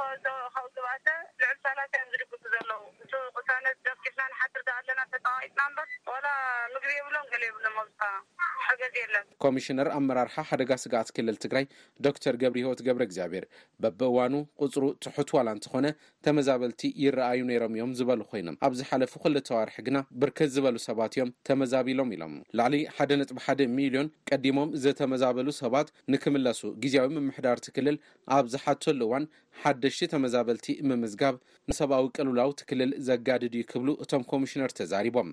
ኮሚሽነር 9.43 9.87
ኣመራርሓ 9.97 10.33
ሓደጋ 10.49 10.71
ስጋዓት 10.83 11.09
ክልል 11.15 11.35
ትግራይ 11.43 11.65
ዶክተር 12.05 12.35
ገብሪሂወት 12.41 12.79
ገብረ 12.87 13.03
እግዚኣብሔር 13.07 13.45
በብእዋኑ 13.83 14.33
ቁፅሩ 14.63 14.83
ትሑት 15.03 15.29
ዋላ 15.35 15.49
እንትኮነ 15.57 15.87
ተመዛበልቲ 16.27 16.81
ይረኣዩ 17.03 17.41
ነይሮም 17.51 17.75
እዮም 17.77 17.91
ዝበሉ 17.99 18.21
ኮይኖም 18.31 18.57
ኣብዝ 18.67 18.79
ሓለፉ 18.91 19.13
ክልተዋርሒ 19.25 19.75
ግና 19.87 19.99
ብርክት 20.21 20.51
ዝበሉ 20.55 20.77
ሰባት 20.87 21.13
እዮም 21.17 21.31
ተመዛቢሎም 21.49 22.11
ኢሎም 22.17 22.33
ላዕሊ 22.59 22.77
ሓደ 22.97 23.11
ነጥ 23.21 23.29
ሓደ 23.45 23.59
ሚሊዮን 23.81 24.09
ቀዲሞም 24.31 24.71
ዘተመዛበሉ 24.85 25.47
ሰባት 25.61 25.89
ንክምለሱ 26.15 26.61
ግዜዊ 26.85 27.07
ምሕዳርቲ 27.29 27.65
ክልል 27.77 27.97
ኣ 28.35 28.41
ተል 28.83 28.99
እዋን 29.05 29.23
ሓደሽቲ 29.61 30.01
ተመዛበልቲ 30.13 30.67
ምምዝጋብ 30.89 31.35
ንሰብኣዊ 31.69 32.05
ቀልላውትክልል 32.17 32.91
ዘጋድድ 33.07 33.53
ዩ 33.59 33.63
ክብሉ 33.71 33.89
እቶም 34.05 34.23
ኮሚሽነር 34.33 34.73
ተዛሪቦም 34.79 35.29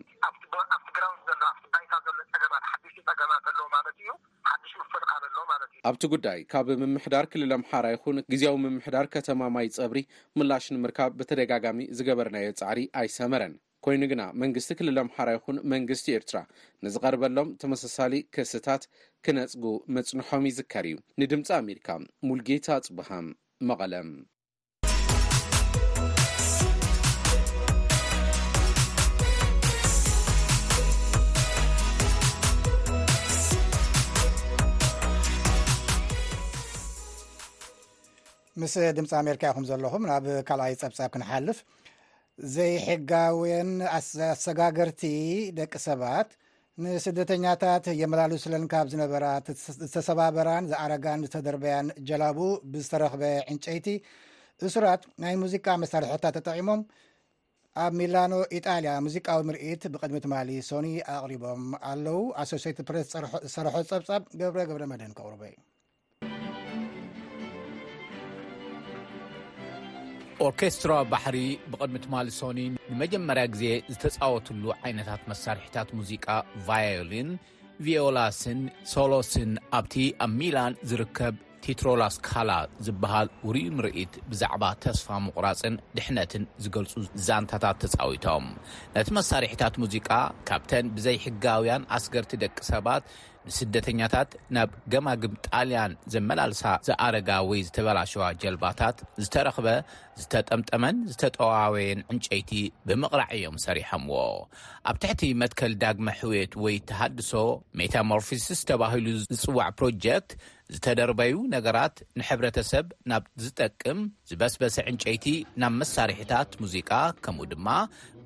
ኣብቲ 5.88 6.04
ጉዳይ 6.12 6.38
ካብ 6.52 6.68
ምምሕዳር 6.82 7.24
ክልል 7.32 7.50
ኣምሓራ 7.56 7.86
ይኹን 7.94 8.18
ግዜያዊ 8.32 8.56
ምምሕዳር 8.62 9.06
ከተማ 9.14 9.40
ማይ 9.54 9.66
ጸብሪ 9.76 10.00
ምላሽ 10.38 10.64
ንምርካብ 10.74 11.16
ብተደጋጋሚ 11.18 11.80
ዝገበረናዮ 11.98 12.46
ጻዕሪ 12.60 12.78
ኣይሰመረን 13.00 13.54
ኮይኑ 13.84 14.04
ግና 14.10 14.22
መንግስቲ 14.42 14.70
ክልል 14.76 14.98
ኣምሓራ 15.02 15.30
ይኹን 15.34 15.56
መንግስቲ 15.72 16.06
ኤርትራ 16.18 16.38
ንዝቐርበሎም 16.84 17.48
ተመሳሳሊ 17.62 18.14
ክስታት 18.34 18.82
ክነፅጉ 19.24 19.64
መፅንሖም 19.96 20.46
ይዝከር 20.50 20.86
እዩ 20.90 20.96
ንድምፂ 21.22 21.48
ኣሜሪካ 21.62 21.88
ሙልጌታ 22.28 22.68
ፅቡሃም 22.86 23.26
መቐለም 23.70 24.10
ምስ 38.62 38.74
ድምፂ 38.98 39.12
ኣሜርካ 39.24 39.42
ይኹም 39.50 39.64
ዘለኹም 39.70 40.04
ናብ 40.12 40.26
ካልኣይ 40.50 40.74
ፀብፃብ 40.82 41.08
ክንሓልፍ 41.14 41.58
ዘይሕጋውን 42.54 43.68
ኣሰጋገርቲ 43.96 45.02
ደቂ 45.58 45.72
ሰባት 45.88 46.30
ንስደተኛታት 46.84 47.84
የመላሉ 48.00 48.32
ስለን 48.44 48.64
ካብ 48.72 48.86
ዝነበራ 48.92 49.26
ዝተሰባበራን 49.82 50.64
ዝኣረጋን 50.70 51.22
ዝተደርበያን 51.26 51.88
ጀላቡ 52.08 52.38
ብዝተረክበ 52.72 53.22
ዕንጨይቲ 53.52 53.86
እሱራት 54.68 55.04
ናይ 55.24 55.34
ሙዚቃ 55.42 55.66
መሳርሒታት 55.82 56.34
ተጠቂሞም 56.38 56.82
ኣብ 57.84 57.92
ሚላኖ 58.00 58.34
ኢጣልያ 58.58 58.90
ሙዚቃዊ 59.06 59.38
ምርኢት 59.50 59.84
ብቅድሚ 59.94 60.18
ትማሊ 60.24 60.50
ሶኒ 60.70 60.88
ኣቅሪቦም 61.16 61.62
ኣለው 61.92 62.20
ኣሶት 62.42 62.80
ፕረስ 62.90 63.12
ዝሰርሖ 63.52 63.74
ዝፀብፃብ 63.86 64.24
ገብረገብረ 64.42 64.84
መደን 64.94 65.14
ክቅርበ 65.18 65.42
እዩ 65.50 65.56
ኦርኬስትራ 70.46 70.92
ባሕሪ 71.10 71.36
ብቕድሚ 71.70 71.96
ትማሊ 72.04 72.28
ሶኒ 72.38 72.60
ንመጀመርያ 72.90 73.44
ግዜ 73.52 73.64
ዝተጻወትሉ 73.92 74.62
ዓይነታት 74.86 75.20
መሳርሒታት 75.30 75.88
ሙዚቃ 75.98 76.26
ቫዮሊን 76.68 77.28
ቪዮላስን 77.84 78.60
ሶሎስን 78.94 79.52
ኣብቲ 79.78 79.94
ኣብ 80.24 80.32
ሚላን 80.40 80.72
ዝርከብ 80.90 81.34
ቴትሮላስ 81.66 82.14
ካላ 82.26 82.50
ዝበሃል 82.86 83.28
ውሩይ 83.46 83.66
ምርኢት 83.76 84.14
ብዛዕባ 84.30 84.62
ተስፋ 84.84 85.08
ምቑራፅን 85.26 85.74
ድሕነትን 85.96 86.42
ዝገልፁ 86.64 86.92
ዛንታታት 87.26 87.78
ተፃዊቶም 87.92 88.46
ነቲ 88.96 89.08
መሳሪሕታት 89.18 89.76
ሙዚቃ 89.84 90.08
ካብተን 90.48 90.88
ብዘይ 90.96 91.18
ሕጋውያን 91.26 91.86
ኣስገርቲ 91.98 92.32
ደቂ 92.44 92.56
ሰባት 92.72 93.04
ንስደተኛታት 93.48 94.30
ናብ 94.56 94.70
ገማግም 94.92 95.32
ጣልያን 95.46 95.92
ዘመላልሳ 96.14 96.62
ዝኣረጋ 96.86 97.30
ወይ 97.48 97.60
ዝተበላሸዋ 97.66 98.22
ጀልባታት 98.42 98.98
ዝተረኽበ 99.24 99.66
ዝተጠምጠመን 100.20 100.96
ዝተጠዋወየን 101.10 102.00
ዕንጨይቲ 102.12 102.52
ብምቕራዕ 102.88 103.30
እዮም 103.38 103.56
ሰሪሖምዎ 103.66 104.18
ኣብ 104.90 104.96
ትሕቲ 105.02 105.22
መትከል 105.42 105.72
ዳግሚ 105.84 106.08
ሕውየት 106.20 106.54
ወይ 106.64 106.76
ተሃድሶ 106.90 107.32
ሜታሞርፊስስ 107.80 108.62
ተባሂሉ 108.70 109.06
ዝፅዋዕ 109.30 109.68
ፕሮጀክት 109.80 110.30
ዝተደርበዩ 110.74 111.32
ነገራት 111.54 111.96
ንሕብረተሰብ 112.18 112.86
ናብ 113.10 113.24
ዝጠቅም 113.44 113.98
ዝበስበሰ 114.28 114.76
ዕንጨይቲ 114.90 115.26
ናብ 115.62 115.74
መሳርሒታት 115.80 116.50
ሙዚቃ 116.62 116.90
ከምኡ 117.24 117.46
ድማ 117.52 117.68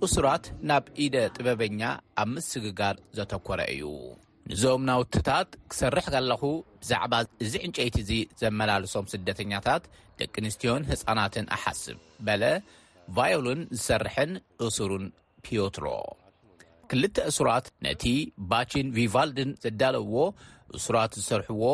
እሱራት 0.07 0.45
ናብ 0.71 0.85
ኢደ 1.05 1.17
ጥበበኛ 1.37 1.83
ኣብ 2.23 2.29
ምስግጋር 2.35 2.97
ዘተኮረ 3.19 3.61
እዩ 3.75 3.85
ንዞም 4.51 4.83
ናውትታት 4.89 5.49
ክሰርሕ 5.71 6.07
ከለኹ 6.15 6.43
ብዛዕባ 6.83 7.15
እዚ 7.45 7.55
ዕንጨይቲ 7.67 7.97
እዚ 8.05 8.13
ዘመላለሶም 8.43 9.09
ስደተኛታት 9.13 9.85
ደቂ 10.21 10.35
ኣንስትዮን 10.45 10.87
ህፃናትን 10.91 11.47
ኣሓስብ 11.57 11.99
በለ 12.29 12.45
ቫዮልን 13.17 13.61
ዝሰርሐን 13.77 14.33
እሱሩን 14.67 15.05
ፒዮትሮ 15.47 15.87
ክልተ 16.91 17.17
እሱራት 17.31 17.67
ነቲ 17.87 18.05
ባችን 18.51 18.91
ቪቫልድን 18.97 19.51
ዘዳለውዎ 19.65 20.17
እሱራት 20.77 21.13
ዝሰርሕዎ 21.21 21.65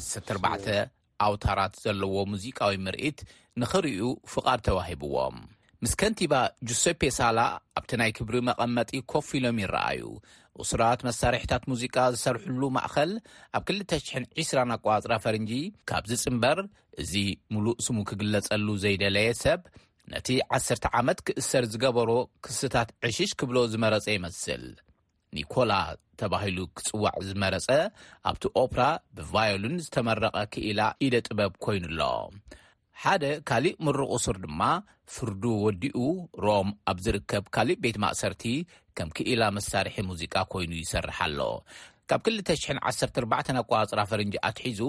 14 0.00 0.90
ኣውታራት 1.26 1.74
ዘለዎ 1.84 2.14
ሙዚቃዊ 2.32 2.72
ምርኢት 2.84 3.18
ንኽርዩ 3.62 4.00
ፍቓድ 4.34 4.60
ተዋሂብዎም 4.66 5.36
ምስ 5.82 5.92
ከንቲባ 6.00 6.34
ጁሴፔ 6.68 7.00
ሳላ 7.18 7.38
ኣብቲ 7.78 7.90
ናይ 8.00 8.10
ክብሪ 8.16 8.36
መቐመጢ 8.48 8.90
ኮፍ 9.12 9.28
ኢሎም 9.38 9.56
ይረኣዩ 9.62 10.02
እሱራት 10.62 11.00
መሳርሕታት 11.08 11.62
ሙዚቃ 11.72 11.96
ዝሰርሕሉ 12.14 12.62
ማእኸል 12.76 13.12
ኣብ 13.58 13.62
20020 13.74 14.60
ኣቋፅራ 14.76 15.12
ፈርንጂ 15.24 15.52
ካብዚ 15.90 16.12
ጽምበር 16.24 16.58
እዚ 17.02 17.12
ሙሉእ 17.54 17.76
ስሙ 17.86 17.98
ክግለጸሉ 18.10 18.66
ዘይደለየ 18.84 19.28
ሰብ 19.42 19.60
ነቲ 20.12 20.28
10 20.60 20.88
ዓመት 21.00 21.18
ክእሰር 21.26 21.66
ዝገበሮ 21.74 22.10
ክስታት 22.46 22.88
ዕሺሽ 23.08 23.32
ኪብሎ 23.40 23.56
ዝመረጸ 23.74 24.06
ይመስል 24.18 24.64
ኒኮላ 25.36 25.72
ተባሂሉ 26.20 26.58
ክፅዋዕ 26.76 27.16
ዝመረፀ 27.28 27.68
ኣብቲ 28.30 28.44
ኦፕራ 28.62 28.82
ብቫዮልን 29.18 29.74
ዝተመረቐ 29.84 30.36
ክኢላ 30.54 30.80
ኢደ 31.06 31.14
ጥበብ 31.26 31.52
ኮይኑ 31.64 31.84
ኣሎ 31.92 32.02
ሓደ 33.02 33.24
ካሊእ 33.48 33.78
ምሩቕ 33.84 34.10
ሱር 34.24 34.36
ድማ 34.44 34.60
ፍርዱ 35.12 35.42
ወዲኡ 35.64 35.98
ሮም 36.44 36.68
ኣብ 36.90 36.98
ዝርከብ 37.04 37.44
ካሊእ 37.54 37.80
ቤት 37.84 37.96
ማእሰርቲ 38.04 38.44
ከም 38.98 39.08
ክኢላ 39.16 39.42
መሳርሒ 39.56 39.96
ሙዚቃ 40.10 40.34
ኮይኑ 40.52 40.72
ይሰርሓ 40.82 41.18
ሎ 41.38 41.48
ካብ 42.10 42.20
214 42.36 43.58
ኣጓፅራ 43.60 44.00
ፈርንጂ 44.10 44.34
ኣትሒዙ 44.48 44.80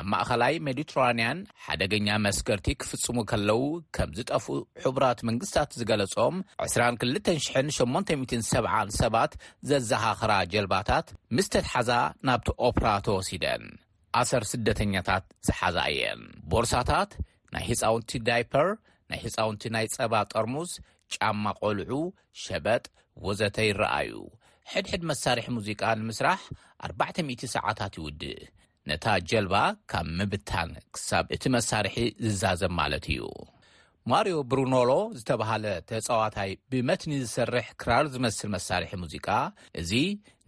ኣብ 0.00 0.06
ማእኸላይ 0.12 0.54
ሜዲትራንያን 0.66 1.38
ሓደገኛ 1.66 2.08
መስገርቲ 2.26 2.66
ክፍጽሙ 2.80 3.16
ከለዉ 3.30 3.56
ከም 3.96 4.10
ዝጠፍኡ 4.18 4.56
ሕቡራት 4.82 5.20
መንግስትታት 5.28 5.70
ዝገለጾም 5.80 6.36
22870 6.64 8.98
7ባት 9.00 9.32
ዘዘኻኽራ 9.70 10.32
ጀልባታት 10.54 11.06
ምስተትሓዛ 11.38 11.90
ናብቲ 12.28 12.48
ኦፕራ 12.68 12.86
ተወሲደን 13.08 13.64
ኣሰር 14.20 14.44
ስደተኛታት 14.52 15.24
ዝሓዛ 15.48 15.76
እየን 15.94 16.22
ቦርሳታት 16.52 17.10
ናይ 17.54 17.64
ህፃውንቲ 17.70 18.10
ዳይፐር 18.28 18.68
ናይ 19.10 19.18
ህፃውንቲ 19.24 19.62
ናይ 19.76 19.86
ፀባ 19.96 20.12
ጠርሙስ 20.34 20.72
ጫማ 21.14 21.44
ቆልዑ 21.62 21.92
ሸበጥ 22.44 22.84
ወዘተ 23.26 23.56
ይረአዩ 23.68 24.10
ሕድሕድ 24.72 25.02
መሳርሒ 25.10 25.44
ሙዚቃ 25.58 25.82
ንምስራሕ 26.00 26.40
4000 26.90 27.42
ሰዓታት 27.54 27.94
ይውድእ 27.98 28.34
ነታ 28.88 29.06
ጀልባ 29.30 29.54
ካብ 29.92 30.06
ምብታን 30.18 30.70
ክሳብ 30.94 31.24
እቲ 31.34 31.42
መሳርሒ 31.56 31.96
ዝዛዘብ 32.26 32.72
ማለት 32.80 33.06
እዩ 33.14 33.22
ማርዮ 34.10 34.34
ብሩኖሎ 34.50 34.90
ዝተባሃለ 35.18 35.64
ተጻዋታይ 35.88 36.50
ብመትኒ 36.72 37.12
ዝሰርሕ 37.24 37.66
ክራር 37.80 38.04
ዝመስል 38.14 38.48
መሳርሒ 38.54 38.90
ሙዚቃ 39.02 39.26
እዚ 39.80 39.92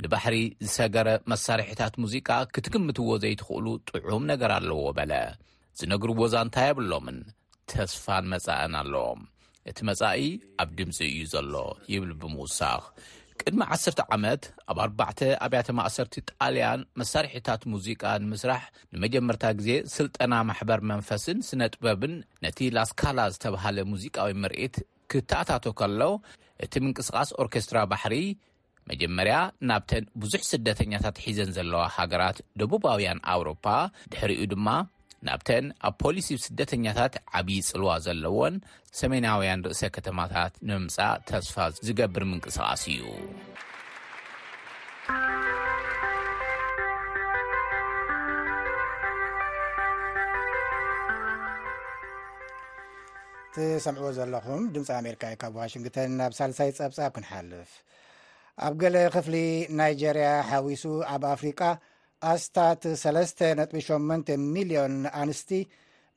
ንባሕሪ 0.05 0.37
ዝሰገረ 0.67 1.09
መሳርሒታት 1.33 1.97
ሙዚቃ 2.05 2.29
ክትግምትዎ 2.57 3.11
ዘይትኽእሉ 3.25 3.67
ጥዑም 3.91 4.25
ነገር 4.33 4.53
ኣለዎ 4.59 4.81
በለ 4.99 5.13
ዝነግርዎ 5.81 6.19
ዛ 6.33 6.41
እንታይ 6.47 6.69
የብሎምን 6.71 7.19
ተስፋን 7.73 8.25
መጻእን 8.33 8.75
ኣለዎም 8.83 9.21
እቲ 9.71 9.79
መጻኢ 9.89 10.23
ኣብ 10.63 10.71
ድምፂ 10.79 10.97
እዩ 11.13 11.19
ዘሎ 11.35 11.55
ይብል 11.93 12.13
ብምውሳኽ 12.23 12.83
ቅድሚ 13.43 13.61
10 13.75 14.03
ዓመት 14.15 14.43
ኣብ 14.71 14.79
ኣባዕ 14.85 15.09
ኣብያተ 15.45 15.69
ማእሰርቲ 15.79 16.15
ጣልያን 16.31 16.81
መሳርሒታት 17.01 17.63
ሙዚቃ 17.73 18.03
ንምስራሕ 18.25 18.63
ንመጀመርታ 18.95 19.45
ግዜ 19.59 19.71
ስልጠና 19.95 20.33
ማሕበር 20.49 20.81
መንፈስን 20.91 21.39
ስነ 21.49 21.63
ጥበብን 21.75 22.15
ነቲ 22.45 22.59
ላስካላ 22.77 23.21
ዝተብሃለ 23.35 23.79
ሙዚቃዊ 23.93 24.33
ምርኢት 24.43 24.77
ክተኣታቶ 25.13 25.65
ከሎ 25.81 26.03
እቲ 26.67 26.75
ምንቅስቃስ 26.85 27.31
ኦርኬስትራ 27.43 27.79
ባሕሪ 27.93 28.17
መጀመርያ 28.91 29.35
ናብተን 29.71 30.05
ብዙሕ 30.23 30.43
ስደተኛታት 30.53 31.17
ሒዘን 31.25 31.51
ዘለዋ 31.59 31.83
ሃገራት 31.99 32.39
ደቡባውያን 32.63 33.23
ኣውሮፓ 33.35 33.65
ድሕሪ 34.13 34.33
እኡ 34.45 34.47
ድማ 34.53 34.69
ናብተን 35.27 35.67
ኣብ 35.89 35.95
ፖሊስ 36.03 36.29
ስደተኛታት 36.45 37.15
ዓብዪ 37.39 37.59
ፅልዋ 37.69 37.91
ዘለዎን 38.07 38.55
ሰሜናውያን 39.01 39.61
ርእሰ 39.69 39.83
ከተማታት 39.97 40.53
ንምምፃእ 40.69 41.19
ተስፋ 41.29 41.57
ዝገብር 41.87 42.25
ምንቅስቃስ 42.31 42.83
እዩ 42.95 43.03
ትሰምዕዎ 53.55 54.11
ዘለኹም 54.19 54.61
ድምፂ 54.75 54.91
ኣሜሪካ 55.01 55.23
እዩ 55.31 55.37
ካብ 55.45 55.55
ዋሽንግተን 55.63 56.13
ኣብ 56.27 56.33
ሳልሳይ 56.41 56.71
ፀብፃብ 56.81 57.11
ክንሓልፍ 57.17 57.71
ኣብ 58.67 58.75
ገለ 58.83 58.97
ክፍሊ 59.15 59.35
ናይጀርያ 59.79 60.29
ሓዊሱ 60.51 60.85
ኣብ 61.15 61.23
ኣፍሪቃ 61.37 61.61
ኣስታት 62.31 62.83
38 62.91 64.37
ሚሊዮን 64.57 64.93
ኣንስቲ 65.23 65.49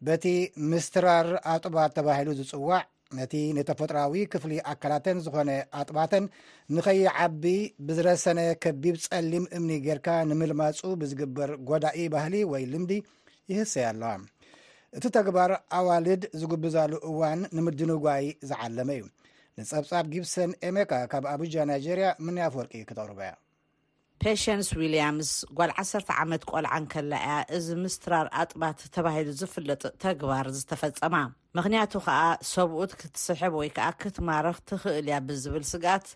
በቲ 0.08 0.26
ምስትራር 0.72 1.28
ኣጥባት 1.54 1.91
ተባሂሉ 1.98 2.30
ዝፅዋዕ 2.39 2.82
ነቲ 3.18 3.34
ንተፈጥራዊ 3.58 4.13
ክፍሊ 4.34 4.54
ኣካላተን 4.72 5.18
ዝኮነ 5.26 5.52
ኣጥባተን 5.80 6.26
ንኸይዓቢ 6.76 7.44
ብዝረሰነ 7.88 8.39
ከቢብ 8.63 8.96
ፀሊም 9.06 9.46
እምኒ 9.58 9.72
ጌርካ 9.86 10.08
ንምልማፁ 10.32 10.82
ብዝግበር 11.04 11.52
ጎዳኢ 11.70 12.06
ባህሊ 12.15 12.34
ወይ 12.54 12.65
ልምዲ 12.74 12.94
ይህሰይ 13.54 13.86
ኣለዋ 13.91 14.12
እቲ 15.00 15.06
ተግባር 15.18 15.52
ኣዋልድ 15.80 16.22
ዝግብዛሉ 16.41 16.94
እዋን 17.12 17.39
ንምድንጓይ 17.58 18.28
ዝዓለመ 18.52 18.89
እዩ 18.98 19.06
ንፀብፃብ 19.62 20.06
ጊብሰን 20.13 20.54
ኤሜካ 20.70 20.94
ካብ 21.13 21.26
ኣቡጃ 21.34 21.56
ናይጀርያ 21.72 22.08
ምን 22.28 22.38
ፈወርቂ 22.54 22.74
ክተቕርበያ 22.91 23.34
ፔሽንስ 24.25 24.67
ዊሊምስ 24.79 25.31
ጓል 25.57 25.71
1ሰ 25.81 25.99
ዓመት 26.21 26.43
ቆልዓን 26.51 26.83
ከላ 26.91 27.11
እያ 27.25 27.33
እዚ 27.57 27.65
ምስትራር 27.81 28.25
ኣጥባት 28.41 28.79
ተባሂሉ 28.95 29.27
ዝፍለጥ 29.39 29.83
ተግባር 30.03 30.45
ዝተፈፀማ 30.57 31.15
ምክንያቱ 31.57 31.91
ከዓ 32.05 32.21
ሰብኡት 32.51 32.93
ክትስሕብ 33.01 33.53
ወይ 33.59 33.69
ከዓ 33.75 33.89
ክትማረኽ 34.03 34.57
ትኽእል 34.69 35.05
እያ 35.11 35.17
ብዝብል 35.27 35.65
ስግኣት 35.71 36.07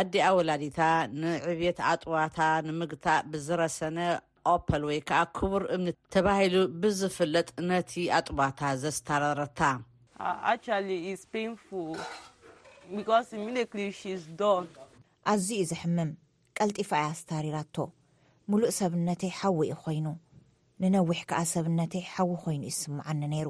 ኣዲኣ 0.00 0.26
ወላዲታ 0.38 0.80
ንዕብት 1.22 1.78
ኣጥዋታ 1.92 2.38
ንምግታእ 2.66 3.20
ብዝረሰነ 3.30 3.98
ኦፖል 4.52 4.84
ወይ 4.90 5.00
ከዓ 5.12 5.22
ክቡር 5.38 5.64
እምኒ 5.78 5.88
ተባሂሉ 6.18 6.56
ብዝፍለጥ 6.84 7.48
ነቲ 7.72 7.92
ኣጥባታ 8.18 8.60
ዘስተረረታ 8.84 9.60
ኣዝዩ 15.32 15.60
ዝሕምም 15.72 16.10
ቀልጢፋ 16.58 16.90
ያስታሪራቶ 17.04 17.76
ሙሉእ 18.50 18.72
ሰብነተ 18.78 19.22
ሓዊ 19.38 19.58
ኡ 19.76 19.78
ኮይኑ 19.84 20.06
ንነዊሕ 20.82 21.18
ከዓ 21.30 21.40
ሰብነተ 21.52 21.92
ሓዊ 22.12 22.30
ኮይኑ 22.44 22.62
ይስምዓኒ 22.72 23.20
ነይሩ 23.34 23.48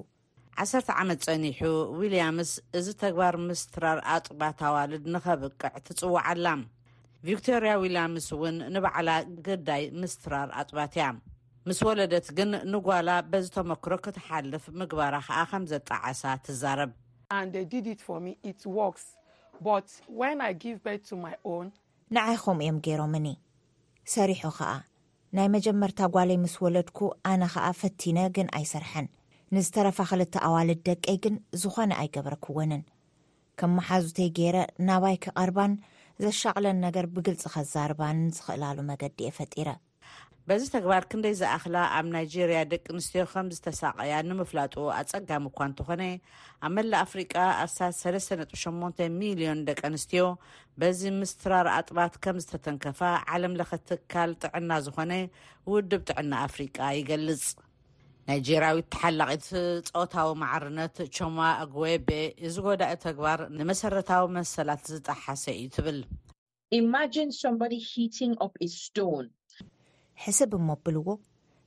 ዓሰርተ 0.62 0.88
ዓመት 1.02 1.20
ፀኒሑ 1.28 1.60
ዊልያምስ 1.98 2.50
እዚ 2.78 2.86
ተግባር 3.02 3.34
ምስትራር 3.48 3.98
ኣፅባታዋልድ 4.14 5.04
ንኸብቅዕ 5.14 5.72
ትፅዋዓላ 5.86 6.46
ቪክቶርያ 7.28 7.72
ዊልያምስ 7.82 8.26
እውን 8.36 8.56
ንበዕላ 8.74 9.10
ግዳይ 9.48 9.84
ምስትራር 10.02 10.48
ኣፅባት 10.62 10.94
ያ 11.02 11.06
ምስ 11.68 11.78
ወለደት 11.88 12.26
ግን 12.38 12.50
ንጓላ 12.72 13.08
በዝተመክሮ 13.30 13.92
ክትሓልፍ 14.06 14.64
ምግባራ 14.80 15.14
ከዓ 15.28 15.38
ከምዘጣዓሳ 15.52 16.22
ትዛረብ 16.46 16.92
ንዓይ 22.14 22.36
ከምኡ 22.42 22.60
እዮም 22.64 22.76
ገይሮምኒ 22.86 23.28
ሰሪሑ 24.12 24.42
ከዓ 24.56 24.68
ናይ 25.36 25.46
መጀመርታ 25.54 25.98
ጓሌይ 26.14 26.38
ምስ 26.42 26.54
ወለድኩ 26.64 26.98
ኣነ 27.30 27.42
ከዓ 27.54 27.64
ፈቲነ 27.80 28.18
ግን 28.36 28.48
ኣይሰርሐን 28.58 29.06
ንዝተረፋ 29.54 29.98
ክልተ 30.10 30.34
ኣዋልድ 30.48 30.80
ደቀይ 30.88 31.16
ግን 31.24 31.34
ዝኾነ 31.62 31.90
ኣይገበርክወንን 32.02 32.82
ከም 33.60 33.72
መሓዙተይ 33.78 34.28
ገይረ 34.38 34.56
ናባይ 34.90 35.16
ክቐርባን 35.26 35.74
ዘሻቕለን 36.26 36.78
ነገር 36.86 37.08
ብግልፂ 37.16 37.44
ከዛርባን 37.56 38.20
ዝኽእላሉ 38.36 38.78
መገዲ 38.92 39.18
እየ 39.24 39.32
ፈጢረ 39.38 39.68
በዚ 40.50 40.62
ተግባር 40.74 41.04
ክንደይ 41.11 41.32
ዝኣኽላ 41.38 41.76
ኣብ 41.98 42.06
ናይጀርያ 42.14 42.59
ደቂ 42.72 42.85
ኣንስትዮ 42.96 43.22
ከምዝተሳቀያ 43.30 44.12
ንምፍላጡ 44.26 44.74
ኣፀጋሚ 44.98 45.46
እኳ 45.50 45.59
እንትኾነ 45.70 46.02
ኣብ 46.66 46.70
መላእ 46.76 47.00
ኣፍሪቃ 47.06 47.32
ኣት 47.62 47.72
38 48.00 49.00
ሚልዮን 49.16 49.61
ደቂ 49.68 49.80
ኣንስትዮ 49.88 50.24
በዚ 50.80 51.00
ምስትራር 51.22 51.68
ኣጥባት 51.78 52.14
ከም 52.26 52.37
ዝተተንከፋ 52.44 53.00
ዓለም 53.37 53.56
ለከ 53.61 53.72
ትካል 53.88 54.32
ጥዕና 54.44 54.70
ዝኾነ 54.87 55.12
ውድብ 55.72 56.04
ጥዕና 56.11 56.32
ኣፍሪቃ 56.48 56.78
ይገልፅ 56.98 57.44
ናይጀርያዊት 58.28 58.88
ተሓላቂት 58.96 59.44
ፀወታዊ 59.90 60.28
ማዕርነት 60.42 60.96
ቸማ 61.16 61.38
ኣጉዌቤ 61.64 62.09
እዚ 62.46 62.54
ጎዳኢ 62.68 62.94
ተግባር 63.06 63.42
ንመሰረታዊ 63.59 64.24
መሰላት 64.38 64.85
ዝጠሓሰ 64.94 65.44
እዩ 65.62 65.66
ትብል 65.78 66.00
ሕስብ 70.24 70.52
እሞ 70.59 70.68
ኣብልዎ 70.79 71.09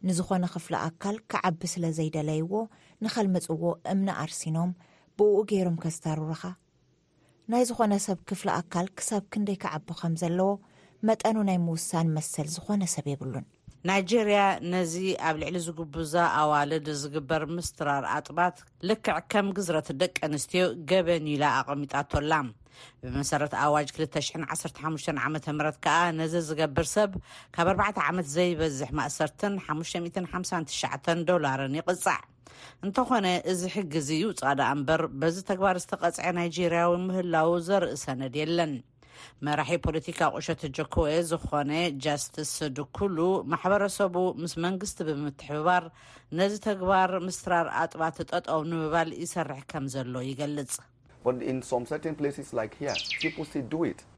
ንዝኾነ 0.08 0.44
ክፍሊ 0.54 0.74
ኣካል 0.88 1.16
ክዓቢ 1.32 1.62
ስለ 1.74 1.84
ዘይደለይዎ 1.98 2.52
ንኸልምፅዎ 3.04 3.64
እምነ 3.94 4.08
ኣርሲኖም 4.24 4.72
ብእኡ 5.18 5.36
ገይሮም 5.50 5.78
ከዝተሩርኻ 5.84 6.44
ናይ 7.52 7.64
ዝኾነ 7.70 7.94
ሰብ 8.08 8.20
ክፍሊ 8.30 8.48
ኣካል 8.60 8.88
ክሳብ 8.98 9.24
ክንደይ 9.34 9.58
ክዓቢ 9.64 9.88
ከም 10.00 10.14
ዘለዎ 10.22 10.50
መጠኑ 11.08 11.36
ናይ 11.50 11.58
ምውሳኒ 11.68 12.08
መሰል 12.18 12.48
ዝኾነ 12.56 12.82
ሰብ 12.96 13.06
የብሉን 13.14 13.46
ናይጀርያ 13.88 14.40
ነዚ 14.72 14.94
ኣብ 15.28 15.36
ልዕሊ 15.42 15.58
ዝግብዛ 15.66 16.14
ኣዋልድ 16.40 16.88
ዝግበር 17.02 17.44
ምስትራር 17.58 18.04
ኣጥባት 18.16 18.56
ልክዕ 18.90 19.18
ከም 19.32 19.48
ግዝረት 19.58 19.90
ደቂ 20.02 20.16
ኣንስትዮ 20.28 20.64
ገበኒኢላ 20.90 21.44
ኣቐሚጣቶላ 21.60 22.34
ብመሰረት 23.04 23.54
ኣዋጅ 23.64 23.90
215 24.00 24.82
ዓ 25.24 25.28
ም 25.34 25.36
ከዓ 25.86 25.96
ነዚ 26.20 26.34
ዝገብር 26.50 26.88
ሰብ 26.96 27.12
ካብ 27.56 27.68
4 27.76 28.02
ዓመት 28.10 28.28
ዘይበዝሕ 28.36 28.90
ማእሰርትን 29.00 29.56
559 29.70 31.26
ዶላር 31.32 31.62
ይቕጻዕ 31.80 32.20
እንተኾነ 32.86 33.28
እዚ 33.52 33.62
ሕግዝ 33.74 34.08
ዩጻዳ 34.24 34.62
እምበር 34.76 35.02
በዚ 35.20 35.36
ተግባር 35.50 35.76
ዝተቐፅዐ 35.84 36.28
ናይጀርያዊ 36.38 36.94
ምህላው 37.08 37.52
ዘርኢ 37.68 37.94
ሰነድ 38.04 38.36
የለን 38.42 38.72
መራሒ 39.46 39.72
ፖለቲካ 39.86 40.20
ቁሸትጆኮ 40.36 40.96
ዝኾነ 41.30 41.72
ጃስትስ 42.04 42.52
ድኩሉ 42.78 43.18
ማሕበረሰቡ 43.52 44.16
ምስ 44.42 44.54
መንግስቲ 44.66 45.00
ብምትሕብባር 45.10 45.86
ነዚ 46.40 46.54
ተግባር 46.68 47.12
ምስራር 47.28 47.68
ኣጥባት 47.82 48.20
ጠጠም 48.32 48.64
ንምባል 48.72 49.12
ይሰርሕ 49.24 49.62
ከም 49.72 49.88
ዘሎ 49.96 50.14
ይገልጽ 50.30 50.74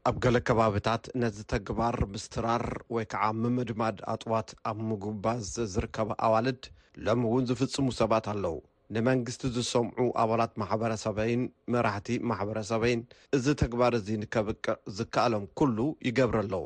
ኣብ 0.08 0.16
ገሌ 0.24 0.36
ከባብታት 0.48 1.04
ነዚ 1.22 1.36
ተግባር 1.52 1.96
ምስትራር 2.12 2.64
ወይ 2.94 3.04
ከዓ 3.12 3.22
ምምድማድ 3.40 3.96
ኣጥዋት 4.12 4.50
ኣብ 4.70 4.78
ምግባዝ 4.90 5.50
ዝርከበ 5.72 6.10
ኣዋልድ 6.26 6.62
ሎሚ 7.06 7.22
እውን 7.30 7.46
ዝፍጽሙ 7.48 7.86
ሰባት 8.00 8.26
ኣለው 8.32 8.56
ንመንግስቲ 8.96 9.42
ዝሰምዑ 9.56 10.06
ኣባላት 10.22 10.52
ማሕበረሰበይን 10.64 11.42
መራሕቲ 11.74 12.08
ማሕበረሰበይን 12.32 13.02
እዚ 13.38 13.46
ተግባር 13.64 13.92
እዚ 14.00 14.08
ንከብቅዕ 14.22 14.74
ዝከኣሎም 15.00 15.44
ኩሉ 15.60 15.78
ይገብረ 16.08 16.36
ኣለው 16.44 16.64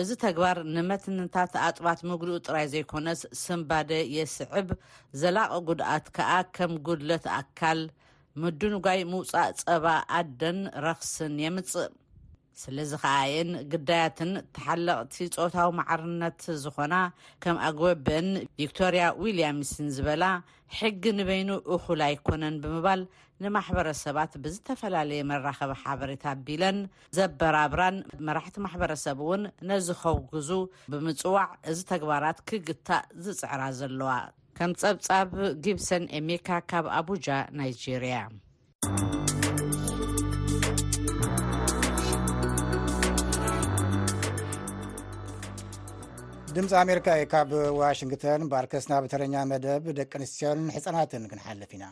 እዚ 0.00 0.10
ተግባር 0.26 0.58
ንመትንታት 0.74 1.52
ኣጥዋት 1.68 2.00
ምግድኡ 2.10 2.36
ጥራይ 2.46 2.68
ዘይኮነስ 2.74 3.20
ስምባደ 3.46 3.90
የስዕብ 4.18 4.68
ዘላቀ 5.22 5.52
ጉድኣት 5.70 6.06
ከዓ 6.18 6.30
ከም 6.58 6.74
ጉድለት 6.86 7.26
ኣካል 7.40 7.82
ምድንጓይ 8.42 9.00
ምውፃእ 9.12 9.50
ፀባ 9.62 9.86
ኣደን 10.18 10.58
ረክስን 10.84 11.34
የምፅእ 11.44 11.90
ስለዚ 12.62 12.90
ከኣየን 13.02 13.50
ግዳያትን 13.72 14.30
ተሓለቕቲ 14.56 15.14
ፆወታዊ 15.34 15.68
ማዕርነት 15.78 16.40
ዝኾና 16.62 16.94
ከም 17.42 17.56
ኣግበብአን 17.68 18.26
ቪክቶርያ 18.60 19.04
ዊልያምስን 19.22 19.88
ዝበላ 19.98 20.24
ሕጊ 20.78 21.02
ንበይኑ 21.18 21.50
እኩል 21.76 22.02
ኣይኮነን 22.08 22.56
ብምባል 22.64 23.02
ንማሕበረሰባት 23.44 24.32
ብዝተፈላለየ 24.42 25.22
መራኸቢ 25.30 25.72
ሓበሬታ 25.84 26.24
ኣቢለን 26.34 26.76
ዘበራብራን 27.18 27.96
መራሕቲ 28.28 28.56
ማሕበረሰብ 28.66 29.20
እውን 29.26 29.42
ነዝኸውግዙ 29.70 30.50
ብምፅዋዕ 30.94 31.48
እዚ 31.72 31.80
ተግባራት 31.92 32.40
ክግታእ 32.50 33.04
ዝፅዕራ 33.26 33.62
ዘለዋ 33.80 34.12
ከም 34.58 34.72
ፀብፃብ 34.80 35.28
ግብሰን 35.64 36.04
ኤሜካ 36.18 36.48
ካብ 36.70 36.86
ኣቡጃ 36.98 37.28
ናይጀርያ 37.58 38.16
ድምፂ 46.56 46.72
ኣሜሪካዩ 46.84 47.20
ካብ 47.32 47.50
ዋሽንግተን 47.80 48.42
ባርከስ 48.52 48.86
ናብ 48.92 49.04
ተረኛ 49.12 49.34
መደብ 49.52 49.84
ደቂ 49.98 50.12
ኣንስትዮን 50.20 50.60
ሕፃናትን 50.74 51.22
ክንሓልፍ 51.30 51.70
ኢና 51.76 51.84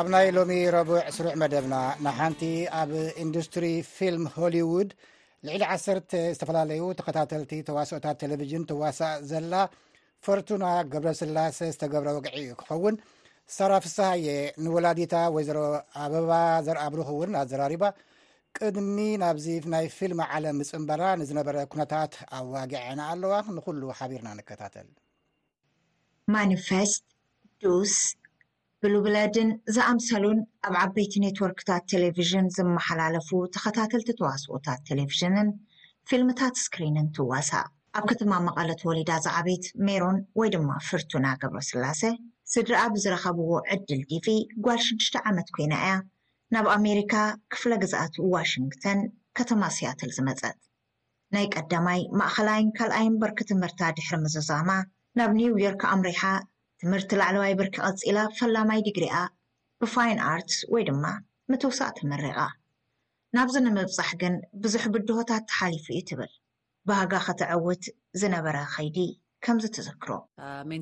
ኣብ 0.00 0.06
ናይ 0.12 0.26
ሎሚ 0.36 0.52
ረቡዕ 0.74 1.00
ስሩዕ 1.16 1.32
መደብና 1.40 1.74
ንሓንቲ 2.04 2.40
ኣብ 2.78 2.90
ኢንዱስትሪ 3.24 3.66
ፊልም 3.96 4.24
ሆሊዉድ 4.36 4.88
ልዕሊ 5.46 5.62
ዓሰርተ 5.74 6.10
ዝተፈላለዩ 6.36 6.80
ተከታተልቲ 6.98 7.52
ተዋሶኦታት 7.68 8.16
ቴሌቭዥን 8.22 8.62
ተዋሳእ 8.70 9.14
ዘላ 9.32 9.54
ፈርቱና 10.26 10.64
ገብረ 10.94 11.10
ስላሴ 11.20 11.58
ዝተገብረ 11.76 12.08
ወግዒ 12.16 12.34
እዩ 12.42 12.50
ክኸውን 12.62 12.96
ሳራፍሳየ 13.56 14.26
ንወላዲታ 14.64 15.14
ወዘሮ 15.36 15.58
ኣበባ 16.06 16.30
ዘርኣብሉኩእውን 16.68 17.38
ኣዘራሪባ 17.42 17.84
ቅድሚ 18.58 18.98
ናብዚናይ 19.24 19.86
ፊልም 19.98 20.22
ዓለም 20.30 20.58
ምፅምበራ 20.62 21.02
ንዝነበረ 21.22 21.56
ኩነታት 21.74 22.12
ኣዋጊዓና 22.40 23.00
ኣለዋ 23.14 23.32
ንኩሉ 23.58 23.82
ሓቢርና 24.00 24.30
ንከታተል 24.40 24.90
ማፈስት 26.34 27.02
ዱስ 27.62 27.96
ብሉብለድን 28.84 29.50
ዝኣምሰሉን 29.74 30.38
ኣብ 30.68 30.74
ዓበይቲ 30.82 31.12
ኔትወርክታት 31.24 31.82
ቴሌቭዥን 31.92 32.46
ዝመሓላለፉ 32.56 33.28
ተከታተልቲ 33.54 34.10
ተዋስኦታት 34.18 34.80
ቴሌቭዥንን 34.88 35.48
ፊልምታት 36.08 36.54
እስክሪንን 36.60 37.06
ትዋሳ 37.16 37.50
ኣብ 37.98 38.04
ከተማ 38.10 38.32
መቐለትወሊዳ 38.48 39.10
ዝዓበት 39.26 39.64
ሜሮን 39.88 40.18
ወይ 40.38 40.48
ድማ 40.56 40.70
ፍርቱና 40.90 41.26
ገበ 41.42 41.56
ስላሴ 41.70 42.02
ስድራኣ 42.54 42.82
ብዝረከብዎ 42.94 43.50
ዕድል 43.74 44.02
ዲቪ 44.12 44.26
ጓል 44.66 44.80
6ዱሽተ 44.90 45.14
ዓመት 45.30 45.48
ኮይና 45.56 45.74
እያ 45.84 45.94
ናብ 46.54 46.66
ኣሜሪካ 46.78 47.12
ክፍለ 47.54 47.72
ግዝኣት 47.84 48.16
ዋሽንግተን 48.34 48.98
ከተማ 49.38 49.62
ስያትር 49.76 50.10
ዝመፀት 50.16 50.58
ናይ 51.36 51.46
ቀዳማይ 51.54 52.00
ማእኸላይን 52.20 52.68
ካልኣይን 52.80 53.14
በርኪ 53.22 53.38
ትምህርታ 53.52 53.80
ድሕሪ 53.98 54.18
ምዝዛማ 54.24 54.70
ናብ 55.20 55.30
ኒው 55.40 55.56
ዮርክ 55.66 55.82
ኣምሪሓ 55.96 56.22
ትምህርቲ 56.86 57.10
ላዕለዋይ 57.18 57.52
ብርኪቐፂላ 57.58 58.16
ፈላማይ 58.38 58.80
ድግሪኣ 58.86 59.14
ብፋይን 59.82 60.18
ኣርት 60.32 60.50
ወይ 60.72 60.82
ድማ 60.88 61.04
ምትውሳቅ 61.50 61.92
ትመሪቃ 61.98 62.38
ናብዚ 63.36 63.54
ንምብፃሕ 63.64 64.10
ግን 64.22 64.34
ብዙሕ 64.64 64.82
ብድሆታት 64.94 65.44
ተሓሊፉ 65.50 65.86
እዩ 65.94 66.00
ትብል 66.10 66.32
ባሃጋ 66.88 67.12
ከተዕውት 67.26 67.84
ዝነበረ 68.22 68.56
ከይዲ 68.74 68.98
ከምዚ 69.46 69.64
ትዝክሮ 69.76 70.10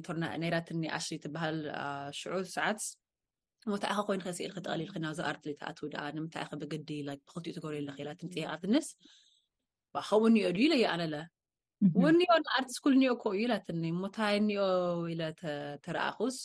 ቶር 0.08 0.18
ራትኒ 0.56 0.82
ዓሽ 0.98 1.08
ትበሃል 1.26 1.60
ሽዑር 2.20 2.42
ሰዓት 2.56 2.82
መታዕከ 3.74 3.98
ኮይኑከ 4.08 4.28
ኢልክተቀሊልናብዚርትዉ 4.48 5.54
ንምታ 6.16 6.36
ብግዲብክ 6.62 7.30
ትገብርላትንፅ 7.58 8.34
ርትነስ 8.54 8.88
ከውኒኦ 10.08 10.50
ድዩ 10.58 10.66
ለዩ 10.74 10.84
ኣለለ 10.94 11.14
ወእኒኦ 12.02 12.32
ንኣርቲስኩሉ 12.42 12.92
እኒኦ 12.98 13.12
ከ 13.22 13.30
እዩ 13.36 13.44
ላተኒ 13.52 13.82
ሞታይ 14.02 14.34
እኒኦ 14.40 14.66
ኢለተረኣኩስ 15.12 16.36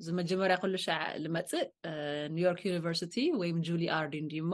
እዚ 0.00 0.06
መጀመርያ 0.20 0.54
ክሉ 0.62 0.74
ሻ 0.84 0.86
ዝመፅእ 1.24 1.66
ኒውዮርክ 2.34 2.60
ዩኒቨርሲቲ 2.70 3.14
ወይም 3.40 3.58
ጁሊ 3.68 3.82
ኣርዲ 3.98 4.14
እዲእሞ 4.24 4.52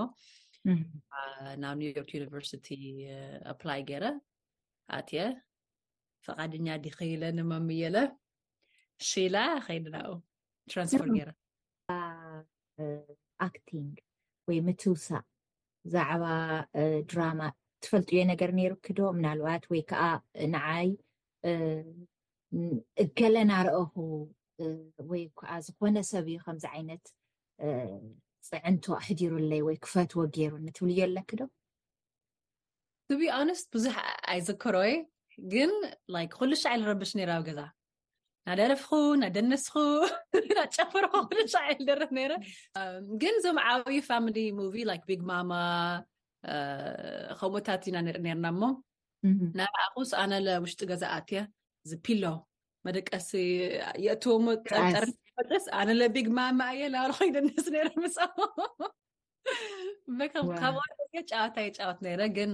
ናብ 1.62 1.74
ኒው 1.82 1.90
ዮርክ 1.98 2.10
ዩኒቨርሲቲ 2.18 2.66
ኣፕላይ 3.52 3.80
ገይረ 3.90 4.04
ኣትየ 4.98 5.20
ፈቓድኛ 6.26 6.66
ዲከኢኢለ 6.84 7.24
ንመምየለ 7.38 7.96
ሽኢላ 9.10 9.36
ከይድና 9.66 9.96
ኡ 10.10 10.12
ትራንስፈር 10.72 11.08
ገይረ 11.16 11.30
ኣክቲንግ 13.48 13.94
ወይ 14.48 14.58
መቱውሳ 14.68 15.06
ብዛዕባ 15.86 16.24
ድራማ 17.10 17.40
ትፈልጥዮ 17.84 18.20
ነገር 18.32 18.50
ነይሩ 18.58 18.72
ክ 18.86 18.94
ዶ 18.98 19.10
ምናልዋት 19.18 19.64
ወይ 19.72 19.82
ከዓ 19.90 20.02
ንዓይ 20.54 20.88
እገለናረአኹ 23.04 23.94
ወይ 25.10 25.22
ከዓ 25.40 25.50
ዝኾነ 25.66 25.96
ሰብ 26.12 26.26
እዩ 26.32 26.38
ከምዚ 26.46 26.64
ዓይነት 26.74 27.04
ፅዕንቶ 28.50 28.84
ሕዲሩ 29.06 29.32
ለይ 29.52 29.62
ወይ 29.68 29.76
ክፈትወገይሩ 29.84 30.52
ንትብልዮ 30.66 31.00
ኣሎክ 31.08 31.30
ዶ 31.40 31.48
ዚቢነስት 33.10 33.66
ብዙሕ 33.76 33.96
ኣይዘከሮዩ 34.32 34.92
ግን 35.52 35.72
ኩሉ 36.36 36.50
ሻዓል 36.62 36.80
ረብሽ 36.90 37.10
ነራዊ 37.18 37.42
ገዛ 37.48 37.60
ናደረፍኩ 38.48 38.92
ናደነስኩ 39.22 39.74
ናጨፈርኩ 40.58 41.12
ኩሉ 41.28 41.38
ሻል 41.54 41.82
ደርፍ 41.88 42.10
ነረ 42.16 42.32
ግን 43.22 43.34
እዞም 43.40 43.58
ዓብዪ 43.72 43.98
ፋሚሊ 44.10 44.38
ሙቪ 44.60 44.76
ቢግ 45.10 45.20
ማማ 45.28 45.54
ከምኡታት 47.40 47.82
እዩና 47.86 47.98
ንርኢ 48.06 48.24
ነርና 48.28 48.46
እሞ 48.54 48.62
ናይኣኹስ 49.58 50.10
ኣነ 50.22 50.32
ለውሽጢ 50.46 50.80
ገዛኣትየ 50.90 51.40
ዝፒሎ 51.90 52.24
መደቀሲ 52.86 53.30
የእትዎሞ 54.06 54.46
ርጥስ 55.40 55.66
ኣነ 55.80 55.88
ለቢግ 56.00 56.28
ማማ 56.38 56.60
እየ 56.76 56.88
ናብልኮይደንስ 56.94 57.66
ካብ 60.32 60.48
ጫወታየ 61.30 61.68
ጫወት 61.78 62.00
ረ 62.20 62.26
ግን 62.36 62.52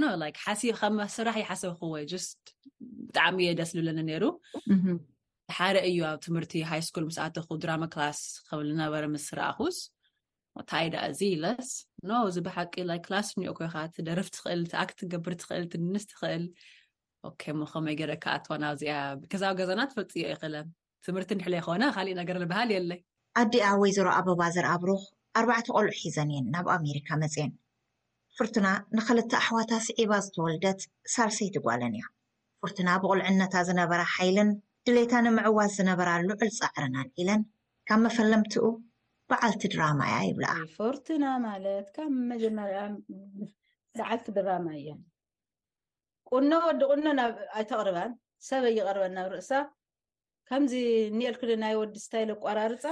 ዶ 0.00 0.06
ሓ 0.44 0.54
ከምስራሕ 0.80 1.36
ይሓሰብኩወይ 1.44 2.04
ስ 2.24 2.28
ብጣዕሚ 3.08 3.38
እየደስ 3.44 3.70
ዝብለኒ 3.76 3.98
ነይሩ 4.08 4.24
ሓደ 5.56 5.76
እዩ 5.88 5.98
ኣብ 6.10 6.18
ትምህርቲ 6.24 6.52
ሃይ 6.70 6.80
ስኩል 6.86 7.04
ምስኣትኩ 7.08 7.48
ድራማ 7.62 7.84
ክላስ 7.92 8.20
ከብዝነበረ 8.48 9.04
ምስ 9.14 9.26
ረኣኩስ 9.38 9.76
ታይ 10.70 10.86
ዳ 10.92 10.96
እዚ 11.10 11.20
ኢለስ 11.34 11.68
ኖ 12.08 12.22
እዚ 12.28 12.36
ብሓቂ 12.46 12.72
ይ 12.82 12.98
ክላስ 13.06 13.28
ንኦ 13.40 13.50
ኮይካ 13.58 13.74
እትደርፍ 13.88 14.28
ትኽእል 14.34 14.62
ቲኣክት 14.70 14.96
ትገብር 15.02 15.34
ትኽእል 15.42 15.64
ትድንስ 15.72 16.04
ትክእል 16.12 16.44
ሙ 17.58 17.62
ከመይ 17.72 17.94
ገደ 18.00 18.12
ካኣትዋ 18.24 18.52
ናብእዚኣ 18.62 18.94
ብከዛብ 19.20 19.52
ገዛና 19.60 19.80
ትፈልፅዮ 19.90 20.22
ይኽእለን 20.32 20.66
ትምህርቲ 21.04 21.30
ንሕለ 21.38 21.54
ይኮነ 21.60 21.82
ካሊእ 21.96 22.18
ነገር 22.20 22.36
ዝበሃል 22.42 22.68
የለ 22.76 22.90
ኣዲኣ 23.42 23.66
ወይዘሮ 23.82 24.06
ኣበባ 24.18 24.40
ዘርኣብሩኽ 24.56 25.02
ኣርባዕተ 25.38 25.66
ቆልዑ 25.76 25.92
ሒዘን 26.02 26.30
እየን 26.34 26.46
ናብ 26.54 26.66
ኣሜሪካ 26.76 27.08
መፅን 27.22 27.50
ፍርትና 28.38 28.66
ንክልተ 28.96 29.30
ኣሕዋታ 29.40 29.72
ስዒባ 29.86 30.12
ዝተወልደት 30.26 30.80
ሳርሰይትጓለን 31.14 31.94
እያ 31.98 32.04
ፍርትና 32.62 32.88
ብቁልዕነታ 33.02 33.54
ዝነበራ 33.68 34.00
ሓይልን 34.14 34.50
ድሌታ 34.88 35.12
ንምዕዋዝ 35.26 35.70
ዝነበራ 35.78 36.10
ልዑል 36.30 36.50
ፃዕርን 36.60 36.96
ኣንዒለን 37.02 37.42
ካብ 37.88 38.00
መፈለምቲኡ 38.06 38.64
ባዓልቲ 39.30 39.62
ድራማ 39.74 40.00
እያ 40.08 40.16
ይብላ 40.30 40.48
ፉርትና 40.74 41.24
ማለት 41.46 41.86
ከም 41.94 42.12
መጀመርያ 42.32 42.80
በዓልቲ 43.98 44.26
ድራማ 44.36 44.66
እየ 44.80 44.88
ቁኖ 46.28 46.50
ወዲ 46.66 46.82
ቁኖ 46.90 47.06
ኣይተቕርባን 47.58 48.12
ሰብ 48.48 48.62
ኣይቀርበና 48.70 49.16
ብርእሳ 49.30 49.50
ከምዚ 50.48 50.74
እኒኤልክ 51.10 51.42
ናይ 51.64 51.74
ወዲ 51.80 51.94
ስታይል 52.04 52.30
ኣቆራርፃ 52.36 52.84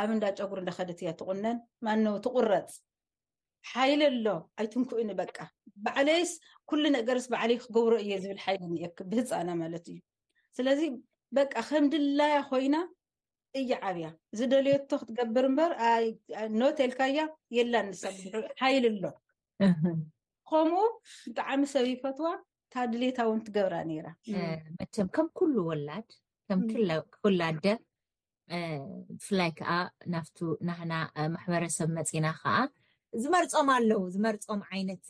ኣብ 0.00 0.08
እንዳ 0.16 0.24
ጨጉሪ 0.40 0.60
እዳከደት 0.64 1.00
እየ 1.04 1.10
ትቁነን 1.20 1.58
ማንነው 1.86 2.14
ትቁረፅ 2.26 2.70
ሓይለ 3.70 4.02
ኣሎ 4.10 4.26
ኣይትንኩኡኒ 4.60 5.10
በቃ 5.22 5.36
በዕለይስ 5.86 6.30
ኩሉ 6.70 6.82
ነገርስ 6.98 7.26
በዕለይ 7.34 7.58
ክገብሮ 7.64 7.94
እየ 8.04 8.12
ዝብል 8.24 8.40
ሓይል 8.44 8.62
ኒ 8.74 8.76
ብህፃና 9.10 9.50
ማለት 9.64 9.84
እዩ 9.94 9.98
ስለዚ 10.58 10.80
በቃ 11.38 11.52
ከምድላያ 11.70 12.36
ኮይና 12.52 12.76
እይ 13.58 13.70
ዓብያ 13.90 14.08
ዝደልዮ 14.38 14.72
ቶ 14.90 14.98
ክትገብር 15.02 15.44
እምበር 15.48 15.70
ኖበተልካያ 16.60 17.20
የላ 17.56 17.74
ንሳ 17.86 18.02
ሓይል 18.62 18.84
ኣሎ 18.94 19.04
ከምኡ 20.50 20.78
ብጣዕሚ 21.24 21.62
ሰብ 21.72 21.86
ይፈትዋ 21.92 22.28
እታ 22.66 22.74
ድሌታ 22.92 23.18
እውን 23.28 23.40
ትገብራ 23.46 23.74
ነይራ 23.88 24.06
መቸም 24.78 25.08
ከም 25.16 25.26
ኩሉ 25.38 25.54
ወላድ 25.70 26.06
ክውላደ 27.14 27.66
ብፍላይ 29.16 29.50
ከዓ 29.58 29.70
ናብቲ 30.12 30.38
ናህና 30.68 30.92
ማሕበረሰብ 31.34 31.90
መፂና 31.98 32.26
ከዓ 32.40 32.54
ዝመርፆም 33.24 33.68
ኣለዎ 33.76 34.00
ዝመርፆም 34.14 34.62
ዓይነት 34.72 35.04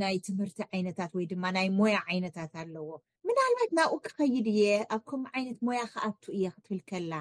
ናይ 0.00 0.16
ትምህርቲ 0.28 0.58
ዓይነታት 0.74 1.10
ወይ 1.18 1.26
ድማ 1.32 1.44
ናይ 1.58 1.68
ሞያ 1.78 1.96
ዓይነታት 2.10 2.52
ኣለዎ 2.62 2.88
ምናለባት 3.28 3.70
ናብኡ 3.78 3.96
ክኸይድ 4.06 4.46
እየ 4.54 4.62
ኣብኩም 4.96 5.22
ዓይነት 5.34 5.58
ሞያ 5.66 5.82
ክኣቱ 5.92 6.22
እየ 6.36 6.44
ክትብል 6.54 6.80
ከላ 6.90 7.12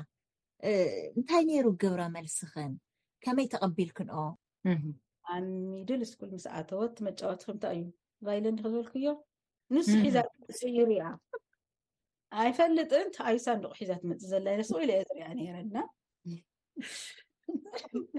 እንታይ 1.18 1.44
ነይሩ 1.50 1.66
ገብሮ 1.84 2.02
መልስክን 2.16 2.74
ከመይ 3.26 3.48
ተቐቢል 3.54 3.92
ክንኦ 3.98 4.16
ኣብ 5.34 5.46
ሚድል 5.74 6.02
ስኩል 6.12 6.30
ምስኣተወት 6.36 6.96
መጫወትኩም 7.08 7.54
እንታይ 7.56 7.78
እዩ 7.80 7.84
ቫይለ 8.28 8.46
ንዲክዝብልኩ 8.56 8.94
እዮ 9.02 9.08
ንሱ 9.76 9.88
ሒዛ 10.04 10.18
ፅ 10.58 10.62
ይሪኣ 10.78 11.04
ኣይፈልጥን 12.44 13.08
ተኣዩሳንቁ 13.16 13.66
ሒዛ 13.80 13.92
ትመፅእ 14.02 14.30
ዘለ 14.32 14.48
ስኢሉ 14.70 14.90
የ 14.98 15.02
ዝሪኣ 15.10 15.26
ነይረና 15.40 15.78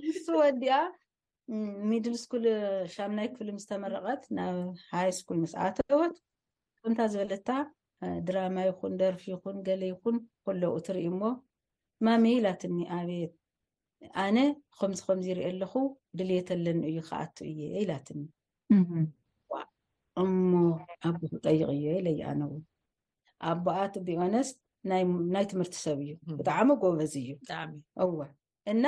ንስ 0.06 0.24
ወዲኣ 0.40 0.76
ሚድል 1.90 2.14
ስኩል 2.24 2.44
ሻምናይ 2.94 3.28
ክፍልዝተመረቐት 3.32 4.22
ናብ 4.38 4.56
ሃይ 4.92 5.08
እስኩል 5.14 5.38
ምስዓተወት 5.44 6.14
እታ 6.88 7.00
ዝበለታ 7.12 7.50
ድራማ 8.28 8.56
ይኹን 8.66 8.94
ደርፊ 9.00 9.22
ይኹን 9.32 9.56
ገለ 9.66 9.82
ይኹን 9.90 10.16
ኩለው 10.44 10.72
እትርኢ 10.78 11.04
እሞ 11.10 11.20
ማመ 12.04 12.24
ኢላትኒ 12.38 12.76
ኣብት 12.96 13.32
ኣነ 14.24 14.36
ከምዚ 14.78 15.00
ከምዚይርእ 15.06 15.46
ኣለኩ 15.50 15.74
ድልየተለኒ 16.18 16.80
እዩ 16.90 16.98
ክኣቱ 17.08 17.36
እየኢላትኒ 17.50 18.20
እሞ 20.22 20.34
ኣቦጠይቅ 21.10 21.60
እየ 21.76 21.86
ኢ 21.98 22.02
ለይኣነው 22.06 22.50
ኣቦኣት 23.52 23.94
ብኦነስ 24.08 24.50
ናይ 25.34 25.44
ትምህርቲሰብ 25.52 25.98
እዩ 26.04 26.12
ብጣዕሚ 26.40 26.68
ጎበዚ 26.84 27.14
እዩ 27.24 27.30
እዋ 28.06 28.18
እና 28.72 28.84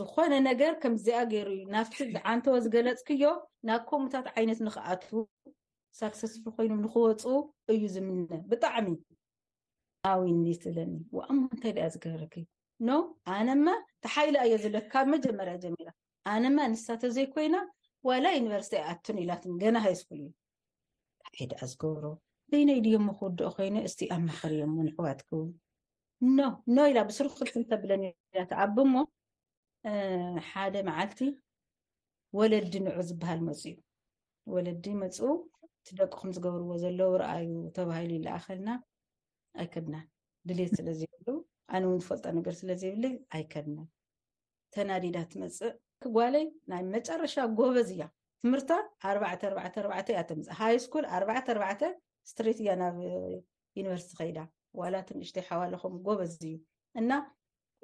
ዝኾነ 0.00 0.32
ነገር 0.50 0.72
ከምዚኣ 0.82 1.20
ገይሩ 1.34 1.48
እዩ 1.58 1.62
ናብቲ 1.76 1.96
ብዓንተዎ 2.16 2.56
ዝገለፅኪ 2.66 3.08
ዮ 3.24 3.30
ናብ 3.68 3.80
ከምታት 3.90 4.26
ዓይነት 4.36 4.58
ንክኣቱ 4.66 5.08
ሳክሰስ 5.98 6.34
ኮይኑ 6.56 6.70
ንክበፁ 6.82 7.24
እዩ 7.72 7.82
ዝምነ 7.94 8.30
ብጣዕሚ 8.50 8.86
ኣዊኒስብለኒ 10.10 10.92
ኣ 11.26 11.28
እንታይ 11.36 11.72
ድኣ 11.76 11.84
ዝገበርክእ 11.94 12.46
ኖ 12.88 12.90
ኣነማ 13.32 13.66
እተ 13.94 14.04
ሓይላ 14.14 14.34
ኣየ 14.44 14.54
ዘለካብ 14.62 15.06
መጀመርያ 15.14 15.54
ጀሚራ 15.64 15.86
ኣነማ 16.32 16.58
ንሳተ 16.72 17.02
ዘይ 17.16 17.26
ኮይና 17.34 17.56
ዋላ 18.08 18.24
ዩኒቨርስቲ 18.38 18.74
ኣቱን 18.90 19.16
ኢላትን 19.22 19.54
ገና 19.62 19.76
ሃዝፍሉ 19.86 20.20
እዩ 21.34 21.38
ይ 21.44 21.48
ድኣ 21.50 21.60
ዝገብሮ 21.72 22.04
ዘይናይ 22.52 22.78
ድዮሞ 22.86 23.08
ክውደኦ 23.18 23.50
ኮይነ 23.56 23.76
እስቲ 23.88 24.00
ኣብ 24.16 24.20
ማኽሪ 24.28 24.50
እዮም 24.58 24.72
ሞ 24.76 24.78
ንሕዋትክው 24.88 25.42
ኖ 26.38 26.48
ኖ 26.74 26.78
ኢላ 26.90 26.98
ብስሩክልትንተብለኒት 27.08 28.52
ኣብ 28.64 28.76
ሞ 28.94 29.04
ሓደ 30.50 30.74
መዓልቲ 30.90 31.20
ወለዲ 32.38 32.74
ንዑ 32.86 32.98
ዝበሃል 33.08 33.40
መፁ 33.48 33.62
እዩ 33.70 33.76
ወለዲ 34.54 34.84
መፁ 35.02 35.18
ደቂ 35.98 36.10
ኩም 36.20 36.30
ዝገብርዎ 36.36 36.72
ዘለ 36.82 37.00
ረኣዩ 37.22 37.50
ተባሂሉ 37.76 38.10
ይለኣኸልና 38.16 38.70
ኣይከድናን 39.62 40.04
ድሌት 40.48 40.72
ስለዘይብለው 40.78 41.38
ኣነ 41.74 41.82
እውን 41.88 41.98
ዝፈልጦ 42.02 42.24
ነገር 42.38 42.54
ስለዘይብለ 42.60 43.04
ኣይከድናን 43.36 43.88
ተናዲዳ 44.74 45.16
ትመፅእ 45.32 45.72
ክጓለይ 46.04 46.44
ናይ 46.70 46.82
መጨረሻ 46.94 47.34
ጎበዝ 47.58 47.88
እያ 47.96 48.02
ትምህርታ 48.42 48.70
ኣዕዕ 49.08 49.90
ያተም 50.20 50.40
ሃይ 50.60 50.76
ስኩል 50.84 51.04
ኣዕ4ዕ 51.16 51.82
ስትሪት 52.30 52.58
እያ 52.64 52.70
ናብ 52.82 52.96
ዩኒቨርስቲ 53.78 54.12
ከይዳ 54.20 54.38
ዋላትንእሽተይ 54.80 55.44
ሓዋለኩም 55.50 55.94
ጎበዝ 56.06 56.34
እዩ 56.48 56.56
እና 57.00 57.10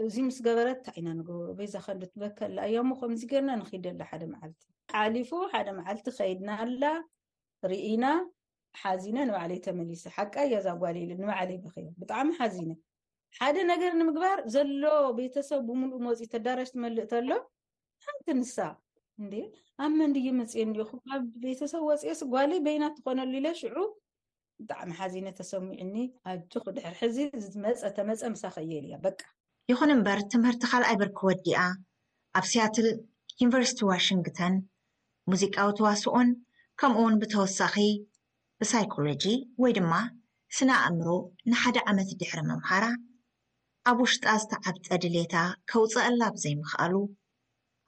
እዚ 0.04 0.14
ምስ 0.26 0.38
ገበረት 0.46 0.78
ታኢና 0.86 1.08
ንገብሩ 1.18 1.50
በዛ 1.58 1.74
ከንዲትበከ 1.84 2.38
ላ 2.56 2.64
እያ 2.70 2.78
ሞ 2.88 2.94
ከምዚ 3.00 3.22
ገርና 3.30 3.50
ንኽደላ 3.60 4.02
ሓደ 4.10 4.22
መዓልቲ 4.32 4.62
ሓሊፉ 4.94 5.30
ሓደ 5.52 5.68
መዓልቲ 5.78 6.06
ከይድና 6.18 6.50
ኣላ 6.64 6.82
ርኢና 7.70 8.06
ሓዚነ 8.82 9.18
ንባዕለዩ 9.28 9.58
ተመሊሲ 9.66 10.02
ሓቃ 10.16 10.34
እያ 10.46 10.56
ዝጓልል 10.66 11.10
ንባዕለይ 11.22 11.58
በክእዮ 11.64 11.86
ብጣዕሚ 12.00 12.28
ሓዚነ 12.40 12.70
ሓደ 13.38 13.56
ነገር 13.72 13.92
ንምግባር 14.00 14.38
ዘሎ 14.54 14.82
ቤተሰብ 15.18 15.60
ብምሉእ 15.68 16.02
መፂኢ 16.06 16.28
ተዳራሽ 16.34 16.68
ትመልእተሎ 16.74 17.30
ሓንቲ 18.06 18.26
ንሳ 18.40 18.56
እ 19.38 19.42
ኣብ 19.84 19.92
መንድዮ 20.00 20.26
መፅእ 20.40 20.60
እኹምኣብ 20.84 21.22
ቤተሰብ 21.44 21.82
ወፂእስ 21.88 22.20
ጓልይ 22.34 22.60
በይና 22.66 22.84
ትኮነሉ 22.96 23.32
ኢለ 23.40 23.46
ሽዑ 23.60 23.76
ብጣዕሚ 24.60 24.90
ሓዚነ 25.00 25.28
ተሰሚዑኒ 25.40 25.96
ኣኩ 26.32 26.64
ድሕር 26.76 26.94
ሕዚ 27.02 27.16
ዝመፀ 27.52 27.80
ተመፀ 27.98 28.22
ምሳከእየ 28.34 28.80
ል 28.84 28.86
እያ 28.88 28.96
በቃ 29.06 29.20
ይኹን 29.70 29.90
እምበር 29.94 30.18
ትምህርቲ 30.32 30.62
ካልኣይ 30.72 30.96
በርክ 31.00 31.18
ወዲኣ 31.28 31.60
ኣብ 32.38 32.44
ስያትል 32.52 32.88
ዩኒቨርሲቲ 33.40 33.80
ዋሽንግተን 33.90 34.54
ሙዚቃዊ 35.30 35.68
ተዋስኦን 35.78 36.28
ከምኡውን 36.80 37.14
ብተወሳኺ 37.20 37.74
ብሳይኮሎጂ 38.60 39.24
ወይ 39.62 39.72
ድማ 39.76 39.92
ስነኣእምሮ 40.56 41.06
ንሓደ 41.50 41.76
ዓመት 41.90 42.08
ድሕሪ 42.20 42.40
መምሃራ 42.48 42.84
ኣብ 43.90 43.98
ውሽጣ 44.04 44.24
ዝተዓብፀ 44.42 44.86
ድሌታ 45.02 45.34
ከውፀአላ 45.70 46.22
ብዘይምኽኣሉ 46.34 46.94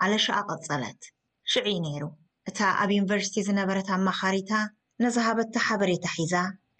ዓለ 0.04 0.12
ሻኣ 0.24 0.38
ቀፀለት 0.52 1.00
ሽዑዩ 1.52 1.76
ነይሩ 1.86 2.04
እታ 2.50 2.58
ኣብ 2.82 2.90
ዩኒቨርሲቲ 2.96 3.36
ዝነበረት 3.48 3.88
ኣ 3.94 3.98
ማኻሪታ 4.08 4.52
ነዝሃበታ 5.04 5.54
ሓበሬታ 5.66 6.06
ሒዛ 6.20 6.34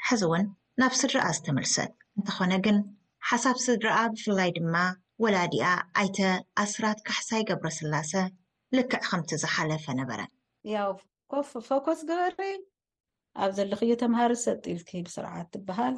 ሕዚ 0.09 0.23
እውን 0.29 0.47
ናብ 0.83 0.93
ስድራኣ 1.03 1.29
ዝተመልሰጥ 1.39 1.91
እንተኾነ 2.19 2.53
ግን 2.67 2.79
ሓሳብ 3.29 3.57
ስድረኣ 3.67 3.97
ብፍላይ 4.15 4.51
ድማ 4.57 4.75
ወላድኣ 5.25 5.67
ኣይተ 6.01 6.19
ኣስራት 6.65 6.99
ካሕሳይ 7.07 7.43
ገብሮ 7.51 7.69
ስላሰ 7.81 8.13
ልክዕ 8.79 9.03
ከምቲ 9.11 9.31
ዝሓለፈ 9.45 9.85
ነበረያው 10.01 10.93
ኮፎኮስ 11.33 12.01
ግበሪ 12.11 12.39
ኣብ 13.43 13.51
ዘለኽዮ 13.57 13.93
ተምሃሪ 14.03 14.33
ሰጢልቲ 14.47 14.89
ብስርዓት 15.07 15.49
ትበሃል 15.55 15.97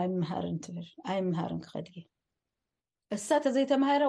ኣሃ 0.00 0.30
ትብልኣይ 0.64 1.18
ምሃርን 1.30 1.60
ክኸድየ 1.64 2.02
እሳ 3.16 3.28
ተዘይተምሃረ 3.44 4.02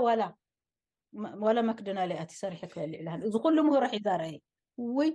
ዋላ 1.45 1.57
መክደናሊ 1.69 2.11
ኣቲ 2.23 2.31
ሰሪሐ 2.43 2.61
ክበልዕልን 2.71 3.23
እዚ 3.27 3.33
ኩሉ 3.43 3.57
ምሁሮሒ 3.67 3.93
ዛርአየ 4.07 4.35
ውይ 4.97 5.11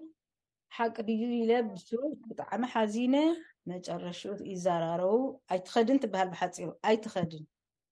ሓቂ 0.76 0.96
ድኢለ 1.08 1.52
ስ 1.86 1.98
ብጣዕሚ 2.28 2.62
ሓዚነ 2.74 3.16
መጨረሽኡ 3.72 4.34
ይዘራረቡ 4.52 5.14
ኣይትኸድን 5.54 6.00
ትበሃል 6.04 6.28
ብሓፂሩ 6.34 6.68
ኣይትኸድን 6.90 7.44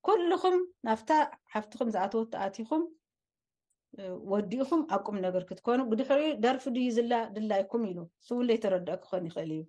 ኩልኩም 0.08 0.56
ናብታ 0.88 1.10
ሓፍትኩም 1.54 1.88
ዝኣተወ 1.94 2.22
ተኣትኩም 2.34 2.84
ወዲኡኹም 4.32 4.82
ኣቁም 4.96 5.16
ነገር 5.26 5.42
ክትኮኑ 5.48 5.78
ብድሕሪ 5.90 6.22
ደርፊ 6.44 6.64
ድዩ 6.76 6.88
ዝላ 6.96 7.12
ድላይኩም 7.36 7.82
ኢሉ 7.90 7.98
ውን 8.38 8.46
ዘይተረድኦ 8.50 8.94
ክኸን 9.02 9.24
ይኽእል 9.28 9.50
እዩ 9.56 9.62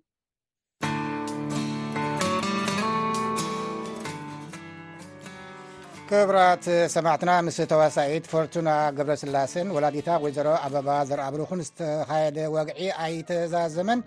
ክብራት 6.10 6.64
ሰማዕትና 6.94 7.32
ምስ 7.46 7.58
ተዋሳኢት 7.72 8.24
ፈርቱና 8.32 8.70
ግብረስላስን 8.96 9.68
ወላዲታ 9.76 10.08
ወይዘሮ 10.24 10.48
ኣበባ 10.66 10.88
ዘረኣብኩን 11.10 11.62
ዝተካየደ 11.68 12.38
ዋግዒ 12.54 12.80
ኣይተዛዘመን 13.04 14.02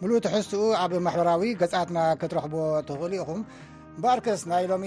ሙሉእ 0.00 0.22
ትሕዝትኡ 0.24 0.62
ኣብ 0.82 0.92
ማሕበራዊ 1.06 1.42
ገፃትና 1.60 1.98
ክትረክቦ 2.22 2.54
ትኽእሉ 2.88 3.12
ኢኹም 3.22 3.40
እምባርክስ 3.98 4.40
ናይ 4.50 4.64
ሎሚ 4.70 4.86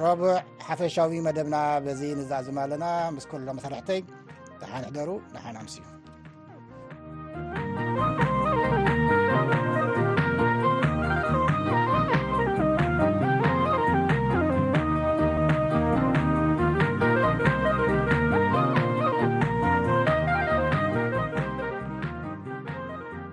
ረቡዕ 0.00 0.32
ሓፈሻዊ 0.66 1.14
መደብና 1.26 1.56
በዚ 1.86 2.00
ንዝኣዝማ 2.18 2.58
ኣለና 2.66 2.84
ምስ 3.16 3.24
ኩሎም 3.32 3.56
መሰርሕተይ 3.60 4.00
ብሓነሕደሩ 4.60 5.08
ንሓና 5.34 5.56
ምስ 5.66 5.76
እዩ 5.82 7.61